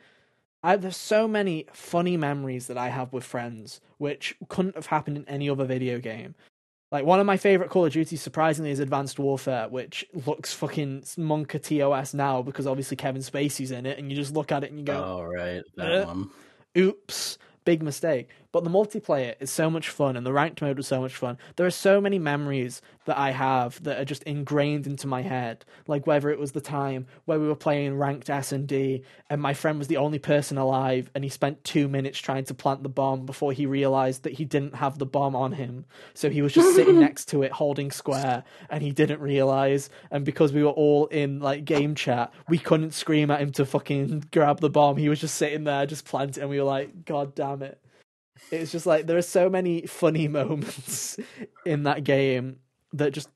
[0.64, 5.18] I, there's so many funny memories that I have with friends, which couldn't have happened
[5.18, 6.34] in any other video game.
[6.92, 11.02] Like one of my favorite Call of Duty, surprisingly, is Advanced Warfare, which looks fucking
[11.18, 14.72] monka TOS now because obviously Kevin Spacey's in it, and you just look at it
[14.72, 16.30] and you go, "Oh right, that uh, one."
[16.78, 18.30] Oops big mistake.
[18.52, 21.38] But the multiplayer is so much fun, and the ranked mode was so much fun.
[21.56, 25.64] There are so many memories that I have that are just ingrained into my head.
[25.88, 29.42] Like whether it was the time where we were playing ranked S and D, and
[29.42, 32.84] my friend was the only person alive, and he spent two minutes trying to plant
[32.84, 35.86] the bomb before he realized that he didn't have the bomb on him.
[36.14, 39.90] So he was just sitting next to it, holding square, and he didn't realize.
[40.12, 43.66] And because we were all in like game chat, we couldn't scream at him to
[43.66, 44.98] fucking grab the bomb.
[44.98, 47.80] He was just sitting there, just planting, and we were like, "God damn it!"
[48.50, 51.18] It's just like there are so many funny moments
[51.66, 52.58] in that game
[52.94, 53.30] that just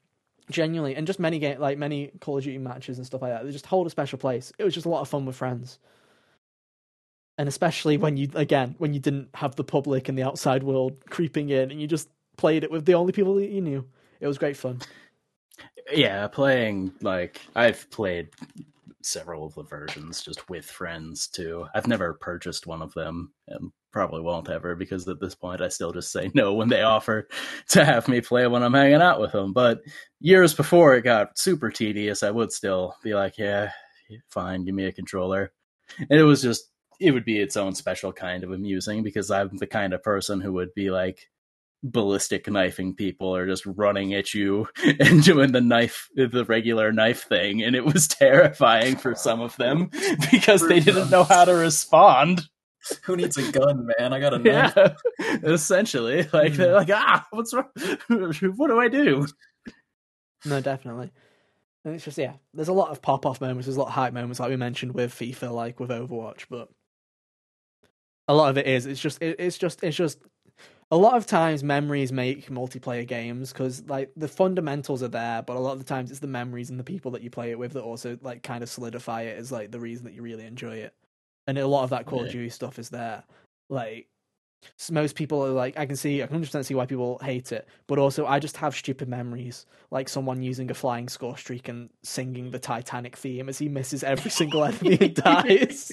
[0.51, 3.45] genuinely and just many game like many Call of Duty matches and stuff like that.
[3.45, 4.51] They just hold a special place.
[4.57, 5.79] It was just a lot of fun with friends.
[7.37, 10.97] And especially when you again, when you didn't have the public and the outside world
[11.09, 13.85] creeping in and you just played it with the only people that you knew.
[14.19, 14.79] It was great fun.
[15.91, 18.29] Yeah, playing like I've played
[19.01, 21.65] several of the versions just with friends too.
[21.75, 25.69] I've never purchased one of them and probably won't ever because at this point I
[25.69, 27.29] still just say no when they offer
[27.69, 29.53] to have me play when I'm hanging out with them.
[29.53, 29.79] But
[30.19, 33.71] years before it got super tedious, I would still be like, yeah,
[34.27, 35.53] fine, give me a controller.
[35.97, 36.69] And it was just
[36.99, 40.41] it would be its own special kind of amusing because I'm the kind of person
[40.41, 41.29] who would be like
[41.81, 44.67] ballistic knifing people or just running at you
[44.99, 49.55] and doing the knife the regular knife thing and it was terrifying for some of
[49.57, 49.89] them
[50.31, 52.49] because they didn't know how to respond
[53.03, 54.13] who needs a gun man?
[54.13, 54.73] I got a knife.
[54.75, 57.69] Yeah, essentially like they're like ah what's wrong?
[58.55, 59.27] What do i do?
[60.45, 61.11] No definitely.
[61.83, 64.13] And it's just yeah there's a lot of pop-off moments there's a lot of hype
[64.13, 66.69] moments like we mentioned with fifa like with overwatch but
[68.27, 70.19] a lot of it is it's just it, it's just it's just
[70.91, 75.55] a lot of times memories make multiplayer games because like the fundamentals are there but
[75.55, 77.59] a lot of the times it's the memories and the people that you play it
[77.59, 80.45] with that also like kind of solidify it as like the reason that you really
[80.45, 80.93] enjoy it
[81.47, 82.25] and a lot of that call yeah.
[82.25, 83.23] of duty stuff is there
[83.69, 84.07] like
[84.91, 87.67] most people are like, I can see, I can understand see why people hate it,
[87.87, 91.89] but also I just have stupid memories, like someone using a flying score streak and
[92.03, 95.91] singing the Titanic theme as he misses every single enemy and dies.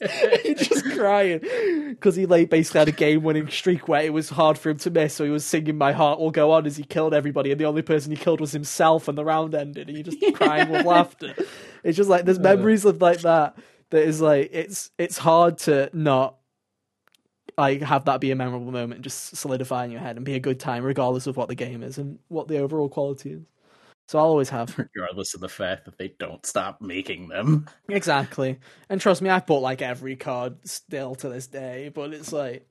[0.42, 1.40] He's just crying
[1.90, 4.90] because he like basically had a game-winning streak where it was hard for him to
[4.90, 7.60] miss, so he was singing "My Heart Will Go On" as he killed everybody, and
[7.60, 10.70] the only person he killed was himself, and the round ended, and he just crying
[10.70, 11.34] with laughter.
[11.84, 13.56] It's just like there's memories of like that
[13.90, 16.36] that is like it's it's hard to not
[17.58, 20.34] like have that be a memorable moment and just solidify in your head and be
[20.34, 23.42] a good time regardless of what the game is and what the overall quality is.
[24.08, 27.66] So I'll always have regardless of the fact that they don't stop making them.
[27.88, 28.58] Exactly.
[28.88, 32.66] And trust me, I've bought like every COD still to this day, but it's like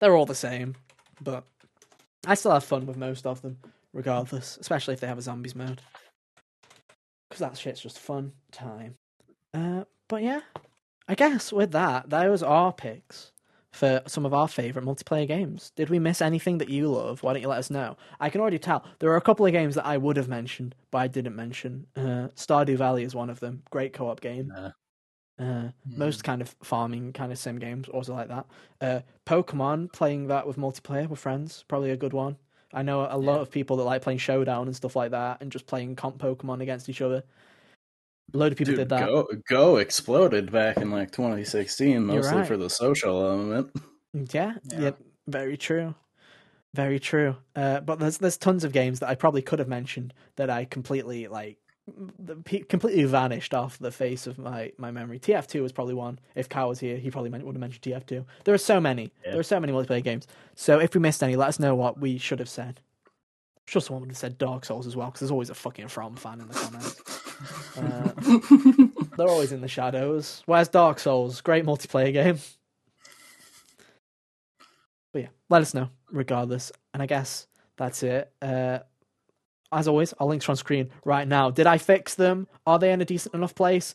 [0.00, 0.74] they're all the same.
[1.20, 1.44] But
[2.26, 3.58] I still have fun with most of them,
[3.92, 5.80] regardless, especially if they have a zombies mode.
[7.28, 8.94] Because that shit's just fun time.
[9.56, 10.40] Uh, but yeah,
[11.08, 13.32] I guess with that, those are picks
[13.70, 15.72] for some of our favorite multiplayer games.
[15.76, 17.22] Did we miss anything that you love?
[17.22, 17.96] Why don't you let us know?
[18.20, 20.74] I can already tell there are a couple of games that I would have mentioned,
[20.90, 21.86] but I didn't mention.
[21.96, 23.62] Uh, Stardew Valley is one of them.
[23.70, 24.52] Great co-op game.
[24.54, 24.70] Uh,
[25.42, 25.72] mm.
[25.84, 28.46] Most kind of farming kind of sim games also like that.
[28.80, 32.36] Uh, Pokemon playing that with multiplayer with friends probably a good one.
[32.72, 35.52] I know a lot of people that like playing Showdown and stuff like that, and
[35.52, 37.22] just playing comp Pokemon against each other.
[38.34, 39.06] A load of people Dude, did that.
[39.06, 42.46] Go, Go exploded back in like 2016, mostly right.
[42.46, 43.70] for the social element.
[44.12, 44.90] Yeah, yeah, yeah
[45.26, 45.94] very true,
[46.74, 47.36] very true.
[47.54, 50.64] Uh, but there's there's tons of games that I probably could have mentioned that I
[50.64, 51.58] completely like
[52.68, 55.20] completely vanished off the face of my, my memory.
[55.20, 56.18] TF2 was probably one.
[56.34, 58.24] If Kyle was here, he probably would have mentioned TF2.
[58.44, 59.12] There are so many.
[59.24, 59.32] Yeah.
[59.32, 60.26] There are so many multiplayer games.
[60.56, 62.80] So if we missed any, let us know what we should have said.
[63.66, 65.88] I'm sure someone would have said Dark Souls as well, because there's always a fucking
[65.88, 67.02] From fan in the comments.
[67.76, 68.10] Uh,
[69.18, 70.42] they're always in the shadows.
[70.46, 71.42] Where's Dark Souls?
[71.42, 72.38] Great multiplayer game.
[75.12, 76.72] But yeah, let us know regardless.
[76.94, 78.32] And I guess that's it.
[78.40, 78.78] Uh,
[79.70, 81.50] as always, our links are on screen right now.
[81.50, 82.48] Did I fix them?
[82.66, 83.94] Are they in a decent enough place?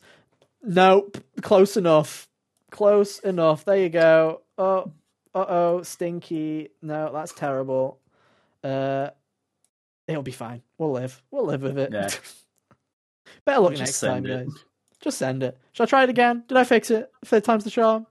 [0.62, 1.18] Nope.
[1.40, 2.28] Close enough.
[2.70, 3.64] Close enough.
[3.64, 4.42] There you go.
[4.56, 4.92] Oh,
[5.34, 6.68] uh oh, stinky.
[6.80, 7.98] No, that's terrible.
[8.62, 9.10] Uh,
[10.12, 10.62] it'll be fine.
[10.78, 11.22] We'll live.
[11.30, 11.92] We'll live with it.
[11.92, 12.08] Yeah.
[13.44, 14.46] Better luck next time, it.
[14.46, 14.64] guys.
[15.00, 15.58] Just send it.
[15.72, 16.44] Shall I try it again?
[16.46, 17.10] Did I fix it?
[17.24, 18.06] Third time's the charm.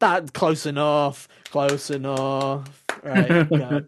[0.00, 1.28] That close enough.
[1.44, 2.84] Close enough.
[3.02, 3.46] Right.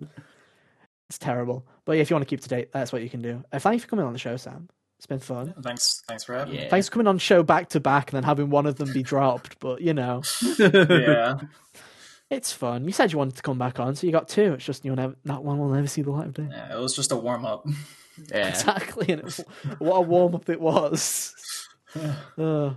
[1.09, 1.67] it's terrible.
[1.85, 3.45] But yeah, if you want to keep to date, that's what you can do.
[3.53, 4.69] Uh, thank you for coming on the show, Sam.
[4.99, 5.55] It's been fun.
[5.63, 6.65] Thanks, thanks for having yeah.
[6.65, 6.69] me.
[6.71, 9.03] Thanks for coming on show back to back and then having one of them be
[9.03, 9.61] dropped.
[9.61, 10.23] But you know,
[10.59, 11.39] yeah,
[12.31, 12.85] it's fun.
[12.85, 14.55] You said you wanted to come back on, so you got two.
[14.55, 16.49] It's just you'll never that one will never see the light of day.
[16.51, 17.67] Yeah, it was just a warm up.
[18.31, 18.49] Yeah.
[18.49, 19.13] Exactly.
[19.13, 19.41] And it,
[19.79, 21.35] what a warm up it was.
[22.39, 22.71] uh,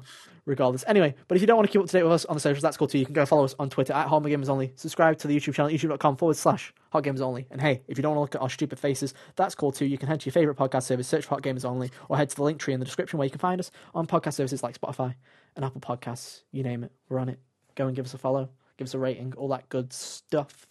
[0.46, 0.84] regardless.
[0.88, 2.40] Anyway, but if you don't want to keep up to date with us on the
[2.40, 2.98] socials, that's cool too.
[2.98, 4.74] You can go follow us on Twitter at Hot Gamers Only.
[4.76, 7.48] Subscribe to the YouTube channel, youtube.com forward slash Hot Gamers Only.
[7.52, 9.86] And hey, if you don't want to look at our stupid faces, that's cool too.
[9.86, 12.30] You can head to your favorite podcast service, search for Hot Gamers Only, or head
[12.30, 14.80] to the Linktree in the description where you can find us on podcast services like
[14.80, 15.16] Spotify
[15.56, 16.42] and Apple Podcasts.
[16.52, 17.40] You name it, we're on it.
[17.76, 18.50] Go and give us a follow,
[18.80, 20.66] give us a rating, all that good stuff.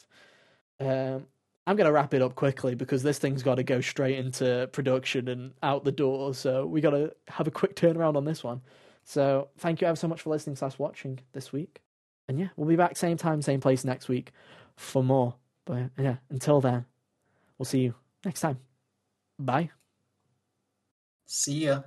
[0.81, 1.27] Um,
[1.67, 4.69] I'm going to wrap it up quickly because this thing's got to go straight into
[4.73, 6.33] production and out the door.
[6.33, 8.63] So we got to have a quick turnaround on this one.
[9.05, 11.83] So thank you ever so much for listening slash watching this week.
[12.27, 14.33] And yeah, we'll be back same time, same place next week
[14.77, 15.35] for more.
[15.67, 16.87] But yeah, until then,
[17.59, 17.95] we'll see you
[18.25, 18.59] next time.
[19.39, 19.71] Bye.
[21.27, 21.83] See ya.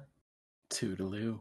[0.70, 1.40] Toodaloo.